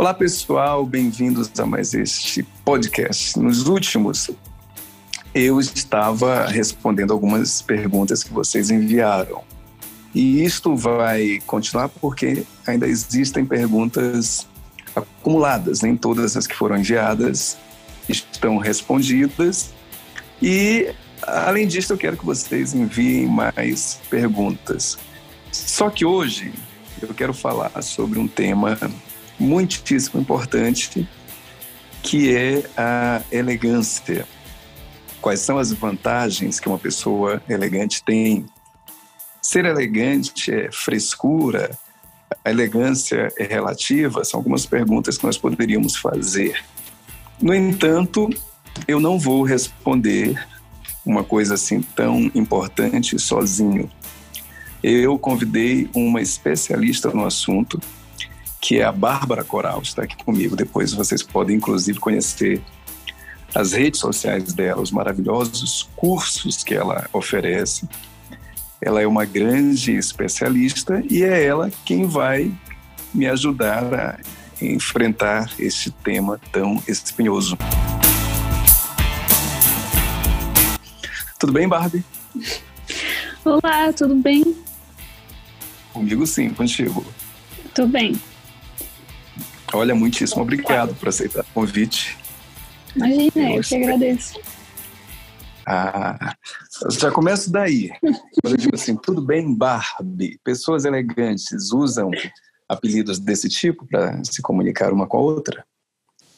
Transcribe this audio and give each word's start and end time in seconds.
Olá, 0.00 0.14
pessoal, 0.14 0.86
bem-vindos 0.86 1.50
a 1.60 1.66
mais 1.66 1.92
este 1.92 2.42
podcast. 2.64 3.38
Nos 3.38 3.68
últimos, 3.68 4.30
eu 5.34 5.60
estava 5.60 6.46
respondendo 6.46 7.12
algumas 7.12 7.60
perguntas 7.60 8.24
que 8.24 8.32
vocês 8.32 8.70
enviaram. 8.70 9.42
E 10.14 10.42
isto 10.42 10.74
vai 10.74 11.38
continuar 11.46 11.90
porque 11.90 12.46
ainda 12.66 12.88
existem 12.88 13.44
perguntas 13.44 14.48
acumuladas, 14.96 15.82
nem 15.82 15.94
todas 15.94 16.34
as 16.34 16.46
que 16.46 16.56
foram 16.56 16.78
enviadas 16.78 17.58
estão 18.08 18.56
respondidas. 18.56 19.74
E, 20.40 20.94
além 21.26 21.68
disso, 21.68 21.92
eu 21.92 21.98
quero 21.98 22.16
que 22.16 22.24
vocês 22.24 22.72
enviem 22.72 23.26
mais 23.26 24.00
perguntas. 24.08 24.96
Só 25.52 25.90
que 25.90 26.06
hoje 26.06 26.54
eu 27.02 27.12
quero 27.12 27.34
falar 27.34 27.82
sobre 27.82 28.18
um 28.18 28.26
tema 28.26 28.78
muitíssimo 29.40 30.20
importante, 30.20 31.08
que 32.02 32.34
é 32.36 32.62
a 32.76 33.22
elegância. 33.32 34.26
Quais 35.20 35.40
são 35.40 35.58
as 35.58 35.72
vantagens 35.72 36.60
que 36.60 36.68
uma 36.68 36.78
pessoa 36.78 37.42
elegante 37.48 38.02
tem? 38.04 38.46
Ser 39.42 39.64
elegante 39.64 40.52
é 40.52 40.70
frescura, 40.70 41.76
a 42.44 42.50
elegância 42.50 43.28
é 43.38 43.44
relativa? 43.44 44.24
São 44.24 44.38
algumas 44.38 44.64
perguntas 44.64 45.18
que 45.18 45.24
nós 45.24 45.36
poderíamos 45.36 45.96
fazer. 45.96 46.62
No 47.40 47.54
entanto, 47.54 48.30
eu 48.86 49.00
não 49.00 49.18
vou 49.18 49.42
responder 49.42 50.38
uma 51.04 51.24
coisa 51.24 51.54
assim 51.54 51.82
tão 51.82 52.30
importante 52.34 53.18
sozinho. 53.18 53.90
Eu 54.82 55.18
convidei 55.18 55.88
uma 55.94 56.20
especialista 56.20 57.10
no 57.10 57.26
assunto, 57.26 57.80
que 58.60 58.78
é 58.78 58.84
a 58.84 58.92
Bárbara 58.92 59.42
Coral, 59.42 59.80
está 59.80 60.02
aqui 60.02 60.16
comigo. 60.22 60.54
Depois 60.54 60.92
vocês 60.92 61.22
podem, 61.22 61.56
inclusive, 61.56 61.98
conhecer 61.98 62.60
as 63.54 63.72
redes 63.72 63.98
sociais 63.98 64.52
dela, 64.52 64.80
os 64.80 64.92
maravilhosos 64.92 65.88
cursos 65.96 66.62
que 66.62 66.74
ela 66.74 67.08
oferece. 67.12 67.88
Ela 68.80 69.00
é 69.00 69.06
uma 69.06 69.24
grande 69.24 69.96
especialista 69.96 71.02
e 71.08 71.22
é 71.22 71.44
ela 71.44 71.70
quem 71.84 72.06
vai 72.06 72.52
me 73.12 73.26
ajudar 73.26 73.82
a 73.94 74.18
enfrentar 74.60 75.50
este 75.58 75.90
tema 75.90 76.38
tão 76.52 76.82
espinhoso. 76.86 77.56
Tudo 81.38 81.52
bem, 81.52 81.66
Barbie? 81.66 82.04
Olá, 83.44 83.92
tudo 83.96 84.14
bem? 84.16 84.54
Comigo 85.92 86.26
sim, 86.26 86.50
contigo. 86.50 87.04
Tudo 87.74 87.88
bem. 87.88 88.29
Olha, 89.72 89.94
muitíssimo 89.94 90.42
obrigado 90.42 90.94
por 90.94 91.08
aceitar 91.08 91.42
o 91.42 91.54
convite. 91.54 92.16
Imagina, 92.96 93.50
eu, 93.50 93.56
eu 93.56 93.62
que 93.62 93.76
agradeço. 93.76 94.40
Ah, 95.66 96.34
já 96.90 97.10
começo 97.12 97.52
daí. 97.52 97.90
Quando 98.42 98.54
eu 98.54 98.56
digo 98.56 98.74
assim, 98.74 98.96
tudo 98.96 99.22
bem, 99.22 99.54
Barbie? 99.54 100.40
Pessoas 100.42 100.84
elegantes 100.84 101.72
usam 101.72 102.10
apelidos 102.68 103.18
desse 103.20 103.48
tipo 103.48 103.86
para 103.86 104.22
se 104.24 104.42
comunicar 104.42 104.92
uma 104.92 105.06
com 105.06 105.18
a 105.18 105.20
outra? 105.20 105.64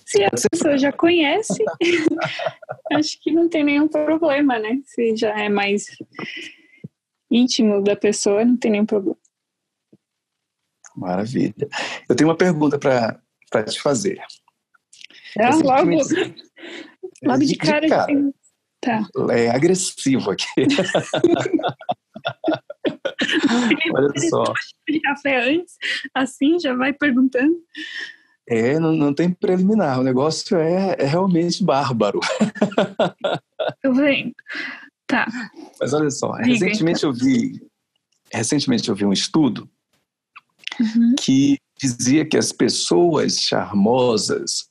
Se 0.05 0.22
a 0.22 0.30
pessoa 0.30 0.77
já 0.77 0.92
conhece, 0.92 1.64
acho 2.92 3.19
que 3.22 3.30
não 3.30 3.48
tem 3.48 3.64
nenhum 3.64 3.89
problema, 3.89 4.58
né? 4.58 4.78
Se 4.84 5.17
já 5.17 5.39
é 5.39 5.48
mais 5.48 5.86
íntimo 7.30 7.83
da 7.83 7.96
pessoa, 7.96 8.44
não 8.44 8.56
tem 8.58 8.72
nenhum 8.72 8.84
problema. 8.84 9.17
Maravilha. 10.97 11.69
Eu 12.09 12.15
tenho 12.15 12.29
uma 12.29 12.37
pergunta 12.37 12.79
para 12.79 13.65
te 13.65 13.81
fazer. 13.81 14.21
Ah, 15.39 15.55
logo, 15.57 15.91
logo 17.23 17.39
de, 17.39 17.47
de 17.47 17.57
cara. 17.57 17.80
De 17.80 17.89
cara. 17.89 18.03
Assim. 18.05 18.33
Tá. 18.80 19.07
É 19.31 19.48
agressivo 19.51 20.31
aqui. 20.33 20.45
Olha 23.95 24.13
só. 24.29 24.45
De 24.89 25.01
café 25.01 25.51
antes, 25.51 25.77
assim, 26.14 26.58
já 26.58 26.75
vai 26.75 26.92
perguntando. 26.92 27.57
É, 28.48 28.79
não, 28.79 28.92
não 28.92 29.14
tem 29.14 29.31
preliminar. 29.31 30.01
O 30.01 30.02
negócio 30.02 30.57
é, 30.57 30.97
é 30.98 31.05
realmente 31.05 31.63
bárbaro. 31.64 32.20
Tô 33.83 33.92
vendo. 33.92 34.33
Tá. 35.07 35.27
Mas 35.81 35.92
olha 35.92 36.11
só, 36.11 36.33
Diga, 36.39 36.47
recentemente 36.47 36.98
então. 36.98 37.11
eu 37.11 37.14
vi, 37.14 37.61
recentemente 38.33 38.89
eu 38.89 38.95
vi 38.95 39.05
um 39.05 39.13
estudo 39.13 39.69
uhum. 40.80 41.14
que 41.20 41.58
dizia 41.78 42.24
que 42.24 42.36
as 42.36 42.52
pessoas 42.52 43.38
charmosas 43.40 44.70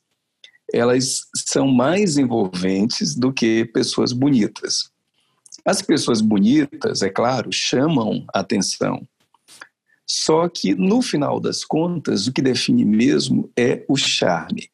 elas 0.73 1.25
são 1.35 1.67
mais 1.67 2.17
envolventes 2.17 3.15
do 3.15 3.33
que 3.33 3.65
pessoas 3.65 4.13
bonitas. 4.13 4.89
As 5.65 5.81
pessoas 5.81 6.21
bonitas, 6.21 7.01
é 7.01 7.09
claro, 7.09 7.51
chamam 7.51 8.25
atenção. 8.33 9.05
Só 10.07 10.47
que, 10.49 10.73
no 10.73 11.01
final 11.01 11.39
das 11.39 11.63
contas, 11.63 12.27
o 12.27 12.33
que 12.33 12.41
define 12.41 12.85
mesmo 12.85 13.51
é 13.57 13.85
o 13.87 13.95
charme. 13.95 14.69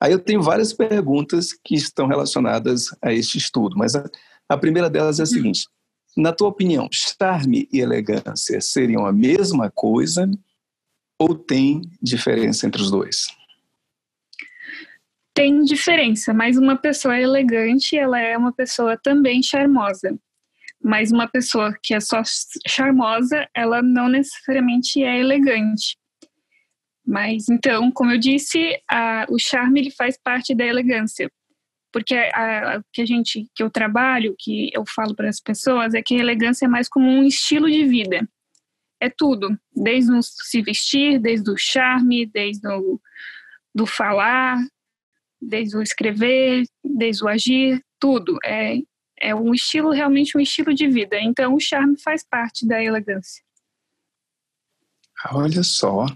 Aí 0.00 0.12
eu 0.12 0.18
tenho 0.18 0.42
várias 0.42 0.72
perguntas 0.72 1.52
que 1.52 1.74
estão 1.74 2.06
relacionadas 2.06 2.88
a 3.00 3.12
este 3.12 3.38
estudo, 3.38 3.76
mas 3.76 3.94
a, 3.94 4.04
a 4.48 4.56
primeira 4.56 4.90
delas 4.90 5.18
é 5.18 5.22
a 5.22 5.24
uhum. 5.24 5.32
seguinte: 5.32 5.68
na 6.16 6.32
tua 6.32 6.48
opinião, 6.48 6.88
charme 6.90 7.68
e 7.72 7.80
elegância 7.80 8.60
seriam 8.60 9.06
a 9.06 9.12
mesma 9.12 9.70
coisa 9.70 10.28
ou 11.18 11.34
tem 11.34 11.82
diferença 12.02 12.66
entre 12.66 12.80
os 12.80 12.90
dois? 12.90 13.26
Tem 15.34 15.62
diferença, 15.64 16.32
mas 16.32 16.56
uma 16.56 16.76
pessoa 16.76 17.18
elegante, 17.20 17.96
ela 17.96 18.18
é 18.18 18.36
uma 18.36 18.52
pessoa 18.52 18.96
também 18.96 19.42
charmosa. 19.42 20.18
Mas 20.82 21.10
uma 21.10 21.28
pessoa 21.28 21.76
que 21.82 21.94
é 21.94 22.00
só 22.00 22.22
charmosa, 22.66 23.46
ela 23.54 23.82
não 23.82 24.08
necessariamente 24.08 25.02
é 25.02 25.18
elegante. 25.18 25.96
Mas 27.04 27.48
então, 27.48 27.90
como 27.90 28.12
eu 28.12 28.18
disse, 28.18 28.80
a, 28.90 29.26
o 29.28 29.38
charme 29.38 29.80
ele 29.80 29.90
faz 29.90 30.18
parte 30.18 30.54
da 30.54 30.64
elegância, 30.64 31.30
porque 31.92 32.14
a, 32.14 32.82
que 32.92 33.02
a 33.02 33.06
gente, 33.06 33.46
que 33.54 33.62
eu 33.62 33.70
trabalho, 33.70 34.34
que 34.38 34.70
eu 34.74 34.84
falo 34.86 35.14
para 35.14 35.28
as 35.28 35.40
pessoas 35.40 35.94
é 35.94 36.02
que 36.02 36.14
a 36.14 36.20
elegância 36.20 36.66
é 36.66 36.68
mais 36.68 36.88
como 36.88 37.06
um 37.08 37.24
estilo 37.24 37.70
de 37.70 37.84
vida 37.84 38.28
é 39.00 39.10
tudo, 39.10 39.56
desde 39.74 40.12
o 40.12 40.22
se 40.22 40.62
vestir, 40.62 41.18
desde 41.18 41.50
o 41.50 41.56
charme, 41.56 42.26
desde 42.26 42.66
o 42.68 43.00
do 43.74 43.86
falar, 43.86 44.58
desde 45.40 45.76
o 45.76 45.82
escrever, 45.82 46.64
desde 46.82 47.24
o 47.24 47.28
agir, 47.28 47.82
tudo. 48.00 48.38
É, 48.44 48.78
é 49.20 49.34
um 49.34 49.52
estilo, 49.52 49.90
realmente 49.90 50.36
um 50.36 50.40
estilo 50.40 50.74
de 50.74 50.88
vida. 50.88 51.18
Então, 51.20 51.54
o 51.54 51.60
charme 51.60 52.00
faz 52.00 52.24
parte 52.24 52.66
da 52.66 52.82
elegância. 52.82 53.44
Olha 55.32 55.62
só. 55.62 56.06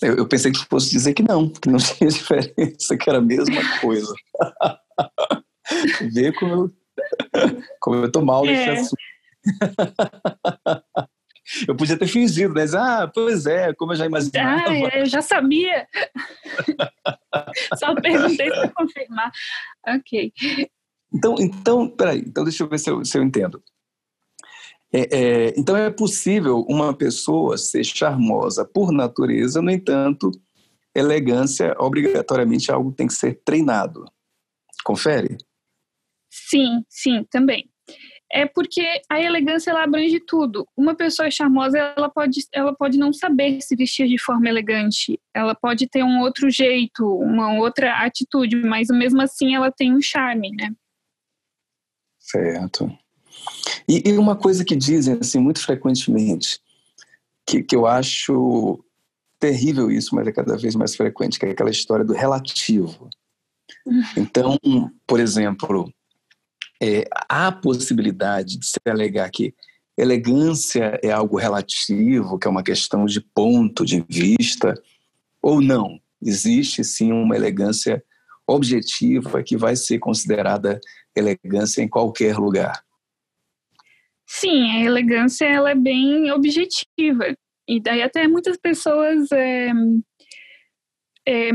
Eu, 0.00 0.16
eu 0.18 0.28
pensei 0.28 0.52
que 0.52 0.64
fosse 0.66 0.90
dizer 0.90 1.14
que 1.14 1.22
não, 1.22 1.48
que 1.48 1.68
não 1.68 1.78
tinha 1.80 2.10
diferença, 2.10 2.96
que 2.96 3.08
era 3.08 3.18
a 3.18 3.22
mesma 3.22 3.80
coisa. 3.80 4.12
Vê 6.12 6.32
como 6.32 6.52
eu, 6.52 6.74
como 7.80 7.96
eu 7.96 8.12
tô 8.12 8.22
mal 8.22 8.44
nesse 8.44 8.68
é. 8.68 8.72
assunto. 8.72 8.96
Eu 11.66 11.76
podia 11.76 11.98
ter 11.98 12.06
fingido, 12.06 12.54
né? 12.54 12.64
Ah, 12.74 13.10
pois 13.12 13.46
é, 13.46 13.72
como 13.74 13.92
eu 13.92 13.96
já 13.96 14.06
imaginava. 14.06 14.70
Ah, 14.70 14.98
eu 14.98 15.06
já 15.06 15.20
sabia. 15.20 15.86
Só 17.78 17.94
perguntei 18.00 18.48
para 18.48 18.68
confirmar. 18.70 19.30
Ok. 19.86 20.32
Então, 21.14 21.34
então, 21.38 21.88
peraí, 21.88 22.20
então 22.20 22.44
deixa 22.44 22.62
eu 22.62 22.68
ver 22.68 22.78
se 22.78 22.90
eu, 22.90 23.04
se 23.04 23.18
eu 23.18 23.22
entendo. 23.22 23.62
É, 24.92 25.00
é, 25.00 25.54
então 25.56 25.76
é 25.76 25.90
possível 25.90 26.60
uma 26.68 26.94
pessoa 26.94 27.56
ser 27.56 27.84
charmosa 27.84 28.64
por 28.64 28.92
natureza, 28.92 29.62
no 29.62 29.70
entanto, 29.70 30.30
elegância 30.94 31.74
obrigatoriamente 31.78 32.70
é 32.70 32.74
algo 32.74 32.90
que 32.90 32.98
tem 32.98 33.06
que 33.06 33.14
ser 33.14 33.40
treinado. 33.44 34.04
Confere? 34.84 35.38
Sim, 36.30 36.84
sim, 36.88 37.24
também 37.30 37.71
é 38.32 38.46
porque 38.46 38.82
a 39.10 39.20
elegância 39.20 39.70
ela 39.70 39.84
abrange 39.84 40.18
tudo. 40.20 40.66
Uma 40.74 40.94
pessoa 40.94 41.30
charmosa, 41.30 41.78
ela 41.78 42.08
pode, 42.08 42.40
ela 42.52 42.74
pode 42.74 42.98
não 42.98 43.12
saber 43.12 43.60
se 43.60 43.76
vestir 43.76 44.08
de 44.08 44.18
forma 44.18 44.48
elegante, 44.48 45.20
ela 45.34 45.54
pode 45.54 45.86
ter 45.86 46.02
um 46.02 46.20
outro 46.20 46.50
jeito, 46.50 47.06
uma 47.18 47.58
outra 47.58 48.04
atitude, 48.04 48.56
mas 48.56 48.88
mesmo 48.88 49.20
assim 49.20 49.54
ela 49.54 49.70
tem 49.70 49.94
um 49.94 50.00
charme, 50.00 50.50
né? 50.52 50.70
Certo. 52.18 52.90
E, 53.86 54.08
e 54.08 54.16
uma 54.16 54.34
coisa 54.34 54.64
que 54.64 54.74
dizem 54.74 55.18
assim 55.20 55.38
muito 55.38 55.60
frequentemente, 55.62 56.58
que, 57.46 57.62
que 57.62 57.76
eu 57.76 57.86
acho 57.86 58.82
terrível 59.38 59.90
isso, 59.90 60.14
mas 60.14 60.26
é 60.26 60.32
cada 60.32 60.56
vez 60.56 60.74
mais 60.74 60.96
frequente, 60.96 61.38
que 61.38 61.44
é 61.44 61.50
aquela 61.50 61.70
história 61.70 62.04
do 62.04 62.14
relativo. 62.14 63.10
Uhum. 63.84 64.02
Então, 64.16 64.58
por 65.06 65.20
exemplo, 65.20 65.92
é, 66.82 67.04
há 67.28 67.52
possibilidade 67.52 68.58
de 68.58 68.66
se 68.66 68.80
alegar 68.84 69.30
que 69.30 69.54
elegância 69.96 70.98
é 71.00 71.12
algo 71.12 71.36
relativo, 71.36 72.36
que 72.36 72.48
é 72.48 72.50
uma 72.50 72.64
questão 72.64 73.04
de 73.04 73.20
ponto 73.20 73.86
de 73.86 74.04
vista, 74.08 74.74
ou 75.40 75.60
não? 75.60 76.00
Existe 76.20 76.82
sim 76.82 77.12
uma 77.12 77.36
elegância 77.36 78.02
objetiva 78.44 79.44
que 79.44 79.56
vai 79.56 79.76
ser 79.76 80.00
considerada 80.00 80.80
elegância 81.14 81.82
em 81.82 81.88
qualquer 81.88 82.36
lugar. 82.36 82.82
Sim, 84.26 84.70
a 84.72 84.80
elegância 84.84 85.44
ela 85.44 85.70
é 85.70 85.74
bem 85.76 86.32
objetiva. 86.32 87.36
E 87.68 87.80
daí 87.80 88.02
até 88.02 88.26
muitas 88.26 88.56
pessoas 88.56 89.30
é, 89.30 89.70
é, 91.28 91.50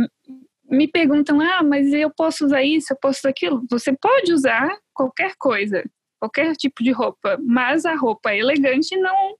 me 0.69 0.87
perguntam, 0.87 1.41
ah, 1.41 1.63
mas 1.63 1.91
eu 1.91 2.09
posso 2.15 2.45
usar 2.45 2.63
isso, 2.63 2.93
eu 2.93 2.97
posso 3.01 3.19
usar 3.19 3.29
aquilo? 3.29 3.65
Você 3.69 3.93
pode 3.99 4.31
usar 4.31 4.69
qualquer 4.97 5.35
coisa, 5.37 5.83
qualquer 6.19 6.55
tipo 6.55 6.83
de 6.83 6.91
roupa, 6.91 7.37
mas 7.45 7.85
a 7.85 7.95
roupa 7.95 8.33
elegante 8.33 8.97
não 8.97 9.35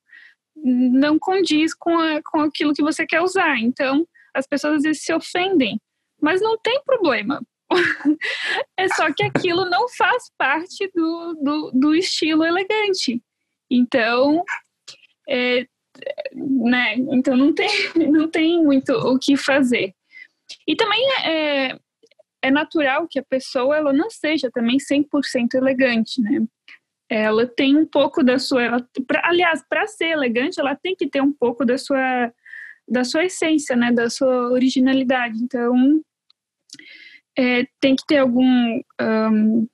não 0.59 1.19
condiz 1.19 1.75
com, 1.75 1.95
a, 2.00 2.19
com 2.24 2.42
aquilo 2.42 2.74
que 2.74 2.81
você 2.81 3.06
quer 3.06 3.21
usar. 3.21 3.59
Então, 3.59 4.07
as 4.33 4.48
pessoas 4.48 4.77
às 4.77 4.83
vezes 4.83 5.04
se 5.04 5.13
ofendem, 5.13 5.80
mas 6.19 6.42
não 6.42 6.57
tem 6.57 6.81
problema. 6.83 7.39
é 8.75 8.88
só 8.88 9.13
que 9.13 9.24
aquilo 9.24 9.69
não 9.69 9.88
faz 9.89 10.31
parte 10.36 10.89
do, 10.95 11.36
do, 11.44 11.71
do 11.75 11.95
estilo 11.95 12.44
elegante. 12.44 13.21
Então, 13.69 14.44
é, 15.30 15.68
né? 16.33 16.95
Então 16.95 17.38
não 17.38 17.53
tem, 17.53 17.69
não 18.12 18.27
tem 18.27 18.63
muito 18.63 18.94
o 18.94 19.19
que 19.19 19.38
fazer. 19.38 19.94
E 20.68 20.75
também 20.75 21.01
é, 21.24 21.77
é 22.42 22.51
natural 22.51 23.07
que 23.10 23.19
a 23.19 23.24
pessoa 23.24 23.78
ela 23.78 23.94
não 23.94 24.10
seja 24.10 24.50
também 24.51 24.78
100% 24.78 25.56
elegante, 25.56 26.22
né? 26.22 26.45
Ela 27.10 27.48
tem 27.48 27.78
um 27.78 27.86
pouco 27.86 28.22
da 28.22 28.38
sua, 28.38 28.63
ela, 28.63 28.89
pra, 29.07 29.22
aliás, 29.24 29.63
para 29.68 29.88
ser 29.88 30.10
elegante, 30.10 30.60
ela 30.60 30.75
tem 30.75 30.95
que 30.95 31.07
ter 31.07 31.22
um 31.22 31.31
pouco 31.31 31.66
da 31.66 31.78
sua 31.78 32.31
da 32.89 33.04
sua 33.04 33.25
essência, 33.25 33.75
né, 33.75 33.92
da 33.92 34.10
sua 34.10 34.50
originalidade. 34.50 35.38
Então, 35.44 36.01
é, 37.38 37.68
tem 37.81 37.95
que 37.95 38.06
ter 38.07 38.19
algum, 38.19 38.81
um, 39.01 39.68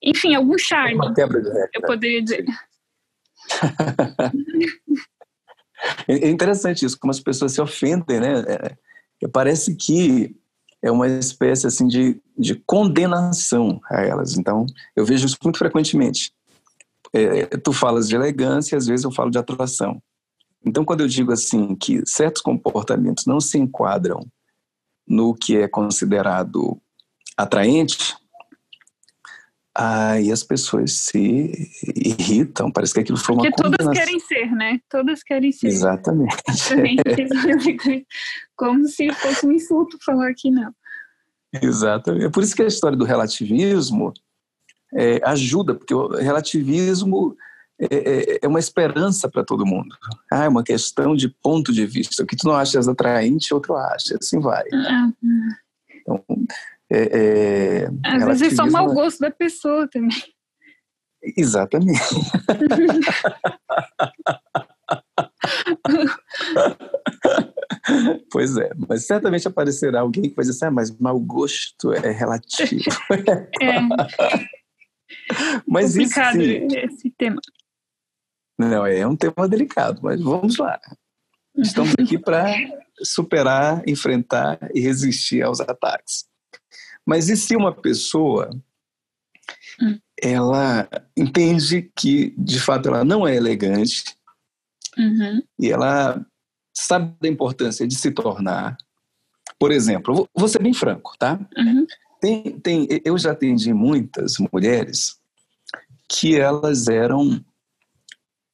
enfim, 0.00 0.36
algum 0.36 0.56
charme. 0.56 0.94
Uma 0.94 1.12
quebra 1.12 1.42
de 1.42 1.48
regra. 1.48 1.70
Eu 1.74 1.82
poderia 1.82 2.22
dizer. 2.22 2.44
É 6.06 6.28
interessante 6.28 6.84
isso, 6.84 6.98
como 6.98 7.10
as 7.10 7.20
pessoas 7.20 7.52
se 7.52 7.60
ofendem, 7.60 8.20
né? 8.20 8.44
É, 9.22 9.28
parece 9.28 9.74
que 9.74 10.36
é 10.82 10.90
uma 10.90 11.06
espécie 11.08 11.66
assim 11.66 11.86
de, 11.86 12.20
de 12.36 12.54
condenação 12.54 13.80
a 13.90 14.00
elas. 14.02 14.36
Então, 14.36 14.66
eu 14.96 15.04
vejo 15.04 15.26
isso 15.26 15.36
muito 15.42 15.58
frequentemente. 15.58 16.32
É, 17.12 17.46
tu 17.58 17.72
falas 17.72 18.08
de 18.08 18.14
elegância, 18.14 18.78
às 18.78 18.86
vezes 18.86 19.04
eu 19.04 19.10
falo 19.10 19.30
de 19.30 19.38
atração. 19.38 20.00
Então, 20.64 20.84
quando 20.84 21.00
eu 21.00 21.08
digo 21.08 21.32
assim 21.32 21.74
que 21.74 22.02
certos 22.06 22.42
comportamentos 22.42 23.26
não 23.26 23.40
se 23.40 23.58
enquadram 23.58 24.26
no 25.06 25.34
que 25.34 25.56
é 25.56 25.66
considerado 25.66 26.80
atraente, 27.36 28.16
Aí 29.76 30.32
as 30.32 30.42
pessoas 30.42 30.92
se 30.92 31.70
irritam, 31.94 32.72
parece 32.72 32.92
que 32.92 33.00
aquilo 33.00 33.18
foi 33.18 33.36
uma 33.36 33.44
Porque 33.44 33.62
todas 33.62 33.88
querem 33.88 34.18
ser, 34.18 34.50
né? 34.50 34.80
Todas 34.90 35.22
querem 35.22 35.52
ser. 35.52 35.68
Exatamente. 35.68 36.36
Como 38.56 38.86
se 38.88 39.12
fosse 39.12 39.46
um 39.46 39.52
insulto 39.52 39.96
falar 40.04 40.34
que 40.36 40.50
não. 40.50 40.74
Exatamente. 41.62 42.26
É 42.26 42.30
por 42.30 42.42
isso 42.42 42.54
que 42.54 42.62
a 42.62 42.66
história 42.66 42.98
do 42.98 43.04
relativismo 43.04 44.12
é, 44.92 45.20
ajuda, 45.24 45.74
porque 45.74 45.94
o 45.94 46.08
relativismo 46.08 47.36
é, 47.78 47.86
é, 47.96 48.38
é 48.42 48.48
uma 48.48 48.58
esperança 48.58 49.28
para 49.28 49.44
todo 49.44 49.64
mundo. 49.64 49.96
Ah, 50.30 50.44
é 50.44 50.48
uma 50.48 50.64
questão 50.64 51.14
de 51.14 51.28
ponto 51.28 51.72
de 51.72 51.86
vista. 51.86 52.22
O 52.22 52.26
que 52.26 52.36
tu 52.36 52.46
não 52.46 52.54
achas 52.54 52.88
atraente, 52.88 53.54
outro 53.54 53.76
acha. 53.76 54.18
Assim 54.20 54.40
vai. 54.40 54.64
Uhum. 54.72 55.48
Então, 55.94 56.24
é, 56.92 57.84
é, 57.84 57.88
Às 58.04 58.40
vezes 58.40 58.52
é 58.52 58.56
só 58.56 58.66
mau 58.66 58.92
gosto 58.92 59.20
da 59.20 59.30
pessoa 59.30 59.88
também. 59.88 60.22
Exatamente. 61.36 62.00
pois 68.30 68.56
é, 68.56 68.70
mas 68.88 69.06
certamente 69.06 69.46
aparecerá 69.46 70.00
alguém 70.00 70.24
que 70.24 70.34
vai 70.34 70.44
dizer 70.44 70.56
assim, 70.56 70.66
ah, 70.66 70.70
mas 70.70 70.90
mau 70.98 71.20
gosto 71.20 71.92
é 71.92 72.10
relativo. 72.10 72.82
é. 73.60 73.80
mas 75.66 75.92
Complicado 75.92 76.40
isso, 76.40 76.78
esse 76.78 77.10
tema. 77.16 77.40
Não, 78.58 78.86
é 78.86 79.06
um 79.06 79.16
tema 79.16 79.48
delicado, 79.48 80.00
mas 80.02 80.20
vamos 80.20 80.56
lá. 80.58 80.80
Estamos 81.56 81.94
aqui 81.98 82.18
para 82.18 82.46
superar, 83.02 83.82
enfrentar 83.86 84.58
e 84.74 84.80
resistir 84.80 85.42
aos 85.42 85.60
ataques. 85.60 86.29
Mas 87.10 87.28
e 87.28 87.36
se 87.36 87.56
uma 87.56 87.74
pessoa 87.74 88.48
hum. 89.82 89.98
ela 90.22 90.88
entende 91.16 91.90
que 91.96 92.32
de 92.38 92.60
fato 92.60 92.88
ela 92.88 93.04
não 93.04 93.26
é 93.26 93.34
elegante 93.34 94.04
uhum. 94.96 95.42
e 95.58 95.72
ela 95.72 96.24
sabe 96.72 97.12
da 97.20 97.26
importância 97.28 97.84
de 97.84 97.96
se 97.96 98.12
tornar, 98.12 98.76
por 99.58 99.72
exemplo, 99.72 100.28
vou 100.32 100.46
ser 100.46 100.62
bem 100.62 100.72
franco, 100.72 101.16
tá? 101.18 101.36
Uhum. 101.58 101.84
Tem, 102.20 102.60
tem, 102.60 102.86
eu 103.04 103.18
já 103.18 103.32
atendi 103.32 103.74
muitas 103.74 104.36
mulheres 104.52 105.16
que 106.08 106.38
elas 106.38 106.86
eram 106.86 107.44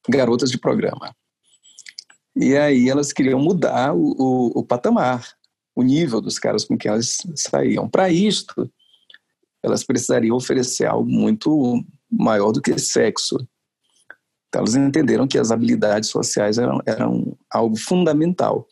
garotas 0.09 0.51
de 0.51 0.57
programa. 0.57 1.15
E 2.35 2.57
aí 2.57 2.89
elas 2.89 3.13
queriam 3.13 3.39
mudar 3.39 3.95
o, 3.95 4.15
o, 4.19 4.61
o 4.61 4.65
patamar 4.65 5.36
o 5.77 5.83
nível 5.83 6.23
dos 6.23 6.39
caras 6.39 6.65
com 6.65 6.77
quem 6.77 6.91
elas 6.91 7.19
saíam. 7.35 7.87
Para 7.87 8.09
isto, 8.09 8.69
elas 9.63 9.85
precisariam 9.85 10.35
oferecer 10.35 10.87
algo 10.87 11.09
muito 11.09 11.85
maior 12.11 12.51
do 12.51 12.63
que 12.63 12.79
sexo. 12.79 13.37
Então, 14.49 14.61
elas 14.61 14.75
entenderam 14.75 15.29
que 15.29 15.39
as 15.39 15.51
habilidades 15.51 16.09
sociais 16.09 16.57
eram, 16.57 16.81
eram 16.87 17.37
algo 17.51 17.77
fundamental 17.77 18.67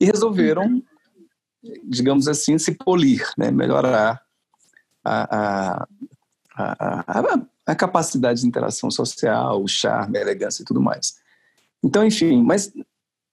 e 0.00 0.04
resolveram, 0.04 0.82
digamos 1.84 2.26
assim, 2.26 2.58
se 2.58 2.72
polir, 2.72 3.24
né? 3.38 3.52
melhorar 3.52 4.20
a, 5.04 5.36
a, 5.36 5.86
a, 6.56 7.40
a, 7.66 7.74
capacidade 7.76 8.40
de 8.40 8.46
interação 8.48 8.90
social, 8.90 9.62
o 9.62 9.68
charme, 9.68 10.18
a 10.18 10.22
elegância 10.22 10.62
e 10.62 10.64
tudo 10.64 10.80
mais. 10.80 11.14
Então, 11.84 12.04
enfim, 12.04 12.42
mas 12.42 12.72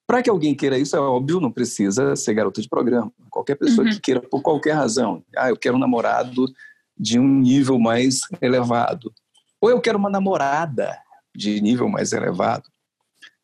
para 0.09 0.23
que 0.23 0.29
alguém 0.31 0.55
queira 0.55 0.75
isso, 0.75 0.95
é 0.95 0.99
óbvio, 0.99 1.39
não 1.39 1.51
precisa 1.51 2.15
ser 2.15 2.33
garota 2.33 2.59
de 2.59 2.67
programa. 2.67 3.13
Qualquer 3.29 3.53
pessoa 3.53 3.85
uhum. 3.85 3.93
que 3.93 3.99
queira, 3.99 4.19
por 4.19 4.41
qualquer 4.41 4.71
razão, 4.71 5.23
ah, 5.37 5.49
eu 5.49 5.55
quero 5.55 5.75
um 5.75 5.79
namorado 5.79 6.51
de 6.97 7.19
um 7.19 7.27
nível 7.27 7.77
mais 7.77 8.21
elevado, 8.41 9.13
ou 9.61 9.69
eu 9.69 9.79
quero 9.79 9.99
uma 9.99 10.09
namorada 10.09 10.97
de 11.35 11.61
nível 11.61 11.87
mais 11.87 12.11
elevado, 12.11 12.67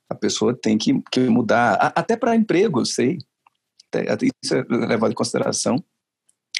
a 0.09 0.15
pessoa 0.15 0.55
tem 0.59 0.75
que, 0.75 0.99
que 1.11 1.19
mudar. 1.29 1.75
Até 1.95 2.17
para 2.17 2.35
emprego, 2.35 2.79
eu 2.81 2.85
sei. 2.85 3.19
Isso 4.43 4.55
é 4.55 4.65
levado 4.67 5.11
em 5.11 5.15
consideração, 5.15 5.75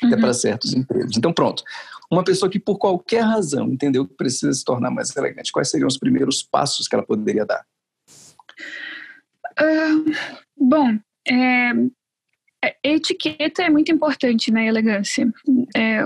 uhum. 0.03 0.07
até 0.07 0.21
para 0.21 0.35
certos 0.35 0.71
empregos. 0.75 1.17
Então, 1.17 1.33
pronto. 1.33 1.63
Uma 2.11 2.23
pessoa 2.23 2.47
que, 2.47 2.59
por 2.59 2.77
qualquer 2.77 3.21
razão, 3.21 3.73
entendeu 3.73 4.07
que 4.07 4.13
precisa 4.13 4.53
se 4.53 4.63
tornar 4.63 4.91
mais 4.91 5.15
elegante, 5.15 5.51
quais 5.51 5.71
seriam 5.71 5.87
os 5.87 5.97
primeiros 5.97 6.43
passos 6.43 6.87
que 6.87 6.93
ela 6.93 7.03
poderia 7.03 7.43
dar? 7.43 7.65
Bom, 10.57 10.97
é, 11.27 11.71
é, 12.63 12.75
etiqueta 12.83 13.63
é 13.63 13.69
muito 13.69 13.91
importante 13.91 14.51
na 14.51 14.63
elegância. 14.63 15.31
É, 15.75 16.01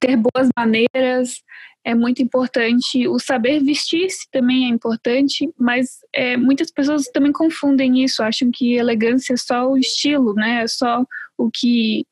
ter 0.00 0.16
boas 0.16 0.48
maneiras 0.56 1.42
é 1.84 1.94
muito 1.94 2.22
importante. 2.22 3.06
O 3.08 3.18
saber 3.18 3.62
vestir-se 3.62 4.28
também 4.30 4.66
é 4.66 4.68
importante, 4.68 5.50
mas 5.58 5.98
é, 6.14 6.36
muitas 6.36 6.70
pessoas 6.70 7.04
também 7.06 7.32
confundem 7.32 8.02
isso, 8.04 8.22
acham 8.22 8.50
que 8.52 8.74
elegância 8.74 9.34
é 9.34 9.36
só 9.36 9.70
o 9.70 9.78
estilo, 9.78 10.34
né? 10.34 10.62
É 10.62 10.66
só 10.66 11.04
o 11.36 11.50
que 11.52 12.04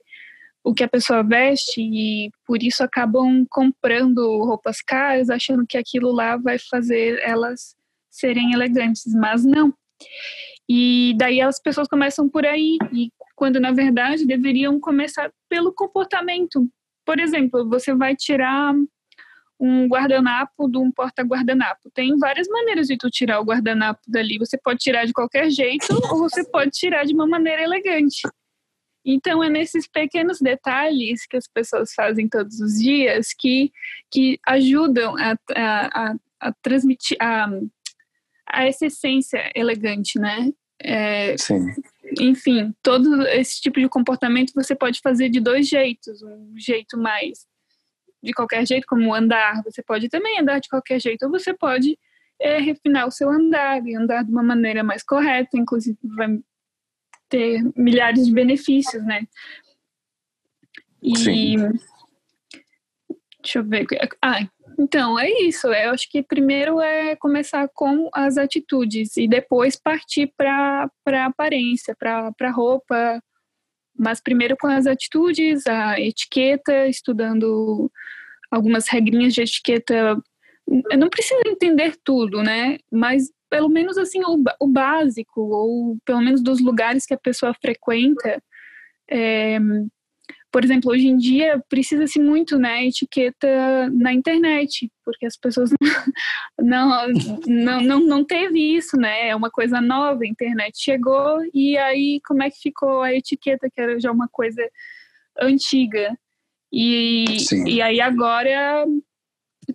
o 0.65 0.75
que 0.75 0.83
a 0.83 0.89
pessoa 0.89 1.23
veste 1.23 1.81
e 1.81 2.29
por 2.45 2.61
isso 2.61 2.83
acabam 2.83 3.47
comprando 3.49 4.43
roupas 4.43 4.83
caras, 4.83 5.31
achando 5.31 5.65
que 5.65 5.79
aquilo 5.79 6.11
lá 6.11 6.37
vai 6.37 6.59
fazer 6.59 7.21
elas 7.23 7.77
serem 8.11 8.53
elegantes, 8.53 9.05
mas 9.15 9.45
não. 9.45 9.73
E 10.69 11.15
daí 11.17 11.41
as 11.41 11.61
pessoas 11.61 11.89
começam 11.89 12.29
por 12.29 12.45
aí, 12.45 12.79
e 12.93 13.11
quando 13.35 13.61
na 13.61 13.73
verdade 13.73 14.27
deveriam 14.27 14.81
começar 14.81 15.31
pelo 15.49 15.73
comportamento. 15.73 16.69
Por 17.05 17.21
exemplo, 17.21 17.69
você 17.69 17.95
vai 17.95 18.17
tirar 18.17 18.75
um 19.59 19.87
guardanapo 19.89 20.69
de 20.69 20.77
um 20.77 20.91
porta-guardanapo. 20.91 21.91
Tem 21.95 22.17
várias 22.19 22.49
maneiras 22.49 22.89
de 22.89 22.97
tu 22.97 23.09
tirar 23.11 23.41
o 23.41 23.45
guardanapo 23.45 24.01
dali. 24.07 24.39
Você 24.39 24.59
pode 24.59 24.81
tirar 24.81 25.07
de 25.07 25.13
qualquer 25.13 25.51
jeito 25.51 25.87
ou 26.11 26.19
você 26.19 26.45
pode 26.45 26.73
tirar 26.73 27.05
de 27.05 27.15
uma 27.15 27.27
maneira 27.27 27.63
elegante. 27.63 28.21
Então 29.05 29.43
é 29.43 29.49
nesses 29.49 29.89
pequenos 29.89 30.41
detalhes 30.41 31.27
que 31.27 31.37
as 31.37 31.47
pessoas 31.47 31.95
fazem 31.95 32.29
todos 32.29 32.61
os 32.61 32.75
dias 32.75 33.29
que, 33.39 33.71
que 34.11 34.39
ajudam 34.45 35.17
a, 35.17 35.37
a, 35.55 36.11
a, 36.11 36.15
a 36.41 36.53
transmitir, 36.61 37.17
a 37.21 37.49
a 38.49 38.65
essa 38.65 38.87
essência 38.87 39.51
elegante, 39.55 40.19
né? 40.19 40.53
É, 40.81 41.37
Sim. 41.39 41.67
enfim, 42.21 42.75
todo 42.83 43.27
esse 43.29 43.61
tipo 43.61 43.81
de 43.81 43.89
comportamento 43.89 44.53
você 44.55 44.75
pode 44.75 45.01
fazer 45.01 45.29
de 45.29 45.41
dois 45.41 45.69
jeitos. 45.69 46.23
Um 46.23 46.55
jeito 46.57 46.99
mais 46.99 47.47
de 48.23 48.33
qualquer 48.33 48.67
jeito, 48.67 48.87
como 48.87 49.15
andar, 49.15 49.63
você 49.63 49.83
pode 49.83 50.09
também 50.09 50.41
andar 50.41 50.61
de 50.61 50.69
qualquer 50.69 51.01
jeito, 51.01 51.25
ou 51.25 51.31
você 51.31 51.55
pode 51.55 51.99
é, 52.41 52.59
refinar 52.59 53.07
o 53.07 53.11
seu 53.11 53.31
andar 53.31 53.87
e 53.87 53.95
andar 53.95 54.25
de 54.25 54.31
uma 54.31 54.43
maneira 54.43 54.83
mais 54.83 55.03
correta, 55.03 55.57
inclusive 55.57 55.97
vai 56.03 56.39
ter 57.29 57.63
milhares 57.77 58.27
de 58.27 58.33
benefícios, 58.33 59.05
né? 59.05 59.27
E 61.03 61.17
Sim. 61.17 61.57
deixa 63.43 63.61
eu 63.61 63.65
ver. 63.65 63.87
Ah, 64.21 64.49
então 64.79 65.19
é 65.19 65.31
isso. 65.43 65.69
Eu 65.69 65.91
acho 65.91 66.09
que 66.11 66.23
primeiro 66.23 66.81
é 66.81 67.17
começar 67.17 67.69
com 67.75 68.09
as 68.13 68.37
atitudes 68.37 69.17
e 69.17 69.27
depois 69.27 69.77
partir 69.77 70.33
para 70.37 70.91
a 71.07 71.27
aparência, 71.27 71.95
para 71.97 72.33
a 72.41 72.51
roupa, 72.51 73.21
mas 73.99 74.21
primeiro 74.21 74.57
com 74.57 74.67
as 74.67 74.87
atitudes, 74.87 75.67
a 75.67 75.99
etiqueta, 76.01 76.87
estudando 76.87 77.91
algumas 78.51 78.89
regrinhas 78.89 79.35
de 79.35 79.43
etiqueta. 79.43 80.17
Não 80.99 81.09
precisa 81.09 81.41
entender 81.47 81.97
tudo, 82.05 82.43
né? 82.43 82.79
Mas 82.91 83.31
pelo 83.49 83.69
menos 83.69 83.97
assim 83.97 84.21
o, 84.25 84.43
o 84.61 84.69
básico 84.69 85.41
ou 85.41 85.97
pelo 86.05 86.21
menos 86.21 86.43
dos 86.43 86.61
lugares 86.61 87.07
que 87.07 87.15
a 87.15 87.19
pessoa 87.19 87.55
frequenta. 87.55 88.43
É, 89.09 89.59
por 90.57 90.65
exemplo, 90.65 90.91
hoje 90.91 91.07
em 91.07 91.19
dia 91.19 91.63
precisa-se 91.69 92.19
muito, 92.19 92.59
né, 92.59 92.87
etiqueta 92.87 93.91
na 93.91 94.11
internet, 94.11 94.91
porque 95.05 95.27
as 95.27 95.37
pessoas 95.37 95.69
não, 96.59 97.09
não, 97.47 97.81
não, 97.83 98.01
não 98.01 98.25
teve 98.25 98.75
isso, 98.75 98.97
né, 98.97 99.29
é 99.29 99.37
uma 99.37 99.51
coisa 99.51 99.83
nova, 99.83 100.25
a 100.25 100.27
internet 100.27 100.83
chegou 100.83 101.43
e 101.53 101.77
aí 101.77 102.23
como 102.27 102.43
é 102.43 102.49
que 102.49 102.57
ficou 102.59 103.03
a 103.03 103.13
etiqueta, 103.13 103.69
que 103.69 103.79
era 103.79 104.01
já 104.01 104.11
uma 104.11 104.29
coisa 104.29 104.67
antiga. 105.39 106.19
E, 106.73 107.27
e 107.67 107.83
aí 107.83 108.01
agora 108.01 108.87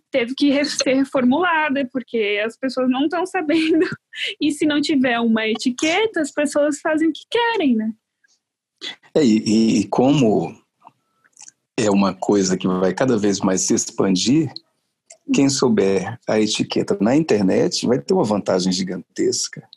teve 0.10 0.34
que 0.34 0.66
ser 0.66 0.96
reformulada, 0.96 1.88
porque 1.94 2.42
as 2.44 2.58
pessoas 2.58 2.90
não 2.90 3.04
estão 3.04 3.24
sabendo. 3.28 3.86
E 4.42 4.52
se 4.52 4.66
não 4.66 4.82
tiver 4.82 5.20
uma 5.20 5.48
etiqueta, 5.48 6.20
as 6.20 6.32
pessoas 6.32 6.82
fazem 6.82 7.08
o 7.08 7.14
que 7.14 7.24
querem, 7.30 7.76
né? 7.76 7.94
É, 9.16 9.24
e, 9.24 9.82
e 9.82 9.88
como 9.88 10.60
é 11.78 11.90
uma 11.90 12.14
coisa 12.14 12.58
que 12.58 12.68
vai 12.68 12.94
cada 12.94 13.18
vez 13.18 13.40
mais 13.40 13.62
se 13.62 13.74
expandir, 13.74 14.52
quem 15.34 15.50
souber 15.50 16.20
a 16.28 16.40
etiqueta 16.40 16.98
na 17.00 17.16
internet 17.16 17.86
vai 17.86 18.00
ter 18.00 18.14
uma 18.14 18.24
vantagem 18.24 18.72
gigantesca, 18.72 19.68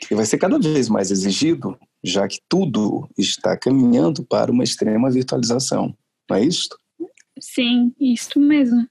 que 0.00 0.14
vai 0.14 0.24
ser 0.24 0.38
cada 0.38 0.58
vez 0.58 0.88
mais 0.88 1.10
exigido, 1.10 1.78
já 2.02 2.28
que 2.28 2.38
tudo 2.48 3.08
está 3.18 3.56
caminhando 3.56 4.24
para 4.24 4.52
uma 4.52 4.64
extrema 4.64 5.10
virtualização. 5.10 5.96
Não 6.28 6.36
é 6.36 6.44
isso? 6.44 6.68
Sim, 7.40 7.94
isso 8.00 8.38
mesmo. 8.38 8.86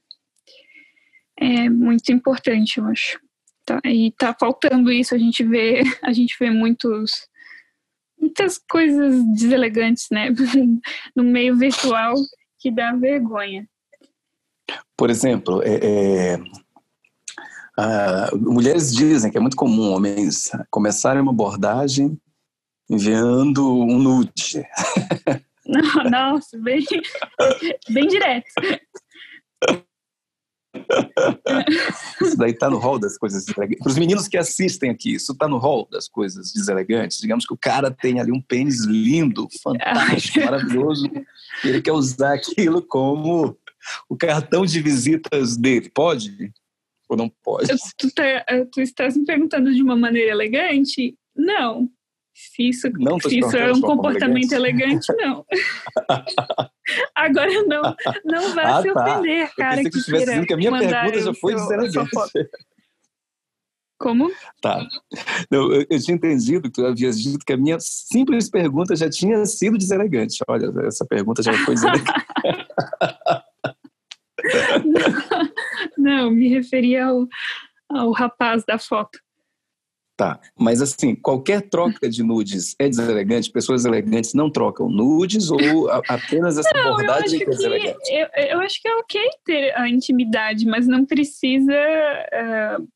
É 1.38 1.70
muito 1.70 2.12
importante, 2.12 2.80
eu 2.80 2.86
acho. 2.86 3.20
Tá, 3.65 3.82
e 3.84 4.12
tá 4.12 4.36
faltando 4.39 4.92
isso, 4.92 5.15
a 5.15 5.18
gente 5.18 5.44
vê, 5.44 5.82
a 6.04 6.13
gente 6.13 6.36
vê 6.39 6.51
muitos 6.51 7.27
muitas 8.20 8.58
coisas 8.58 9.24
deselegantes, 9.34 10.08
né, 10.12 10.30
no 11.16 11.24
meio 11.24 11.56
virtual 11.56 12.16
que 12.60 12.72
dá 12.72 12.94
vergonha. 12.94 13.68
Por 14.98 15.10
exemplo, 15.10 15.62
é, 15.64 15.76
é, 16.34 16.40
a, 17.78 18.36
mulheres 18.36 18.94
dizem 18.94 19.32
que 19.32 19.38
é 19.38 19.42
muito 19.42 19.58
comum 19.58 19.92
homens 19.92 20.52
começarem 20.70 21.22
uma 21.22 21.32
abordagem 21.32 22.20
enviando 22.90 23.82
um 23.82 24.00
nude. 24.00 24.66
Nossa, 26.10 26.58
bem, 26.60 26.86
bem 27.90 28.08
direto. 28.08 28.46
Isso 32.22 32.38
daí 32.38 32.51
está 32.51 32.70
no 32.70 32.77
rol 32.77 33.00
das 33.00 33.18
coisas 33.18 33.46
deselegantes. 33.46 33.84
Para 33.84 33.92
os 33.92 33.98
meninos 33.98 34.27
que 34.27 34.38
assistem 34.38 34.89
aqui, 34.89 35.15
isso 35.15 35.32
está 35.32 35.48
no 35.48 35.58
rol 35.58 35.88
das 35.92 36.08
coisas 36.08 36.51
deselegantes. 36.51 37.20
Digamos 37.20 37.46
que 37.46 37.54
o 37.54 37.58
cara 37.58 37.92
tem 37.92 38.20
ali 38.20 38.32
um 38.32 38.42
pênis 38.42 38.86
lindo, 38.86 39.48
fantástico, 39.62 40.39
maravilhoso, 40.46 41.10
e 41.63 41.68
ele 41.68 41.82
quer 41.82 41.94
usar 41.94 42.34
aquilo 42.34 42.82
como 42.82 43.58
o 44.10 44.15
cartão 44.15 44.65
de 44.65 44.82
visitas 44.82 45.58
dele. 45.58 45.89
Pode? 45.89 46.51
Ou 47.08 47.15
não 47.15 47.30
pode? 47.44 47.68
Tu, 47.98 48.12
tá, 48.12 48.46
tu 48.72 48.82
estás 48.82 49.15
me 49.15 49.25
perguntando 49.25 49.74
de 49.74 49.82
uma 49.82 49.96
maneira 49.96 50.32
elegante? 50.32 51.15
Não. 51.36 51.89
Se 52.36 52.68
isso, 52.68 52.89
não 53.00 53.18
se 53.18 53.39
isso 53.39 53.56
é 53.56 53.72
um 53.72 53.80
comportamento 53.80 54.51
elegante, 54.51 55.08
não. 55.13 55.46
Agora 57.15 57.50
não, 57.63 57.96
não 58.25 58.54
vai 58.54 58.65
ah, 58.65 58.82
se 58.82 58.94
tá. 58.94 59.01
ofender, 59.01 59.48
tá. 59.48 59.56
cara. 59.56 59.80
Eu 59.80 59.84
que, 59.86 59.92
que 59.92 60.12
dizendo 60.12 60.46
que 60.46 60.54
a 60.54 60.58
minha 60.58 60.77
pergunta 60.77 61.22
já 61.22 61.34
foi 61.34 61.56
deselegante. 61.56 62.10
Como? 63.98 64.30
Tá. 64.62 64.86
Eu, 65.50 65.72
eu, 65.72 65.86
eu, 65.89 66.01
tinha 66.01 66.15
entendido 66.15 66.63
que 66.63 66.72
tu 66.72 66.86
havias 66.86 67.22
dito 67.22 67.46
que 67.46 67.54
a 67.54 67.58
minha 67.58 67.80
simples 67.80 68.50
pergunta 68.50 68.98
já 68.98 69.10
tinha 69.10 69.46
sido 69.46 69.77
deselegante. 69.77 70.44
Olha, 70.50 70.74
essa 70.86 71.06
pergunta 71.06 71.42
já 71.42 71.54
foi 71.54 71.75
deselegante. 71.75 72.12
não, 74.84 75.96
não, 76.27 76.32
me 76.32 76.50
referia 76.50 77.06
ao, 77.06 77.25
ao 77.89 78.12
rapaz 78.12 78.65
da 78.65 78.77
foto. 78.77 79.18
Tá, 80.18 80.40
mas 80.58 80.82
assim, 80.82 81.14
qualquer 81.14 81.62
troca 81.64 82.08
de 82.08 82.24
nudes 82.24 82.74
é 82.80 82.88
deselegante? 82.88 83.52
Pessoas 83.52 83.84
elegantes 83.84 84.34
não 84.34 84.50
trocam 84.50 84.88
nudes 84.88 85.52
ou 85.52 85.60
apenas 86.08 86.58
essa 86.58 86.72
não, 86.74 86.94
abordagem 86.94 87.40
que 87.40 87.44
é 87.44 87.50
deselegante? 87.50 88.14
Eu, 88.14 88.28
eu, 88.48 88.60
acho 88.62 88.82
que 88.82 88.88
é 88.88 88.96
ok 88.96 89.22
ter 89.44 89.78
a 89.78 89.90
intimidade, 89.90 90.66
mas 90.66 90.88
não 90.88 91.06
precisa. 91.06 91.74
Uh, 91.74 92.88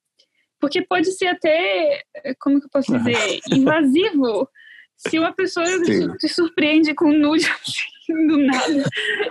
porque 0.62 0.82
pode 0.82 1.12
ser 1.12 1.28
até, 1.28 2.04
como 2.40 2.62
que 2.62 2.68
eu 2.68 2.70
posso 2.70 2.98
dizer, 2.98 3.18
invasivo. 3.52 4.50
Se 4.96 5.20
uma 5.20 5.34
pessoa 5.34 5.66
Sim. 5.66 6.14
te 6.18 6.28
surpreende 6.30 6.94
com 6.94 7.10
um 7.10 7.18
nude 7.18 7.46
assim, 7.50 8.28
do 8.28 8.38
nada, 8.38 8.84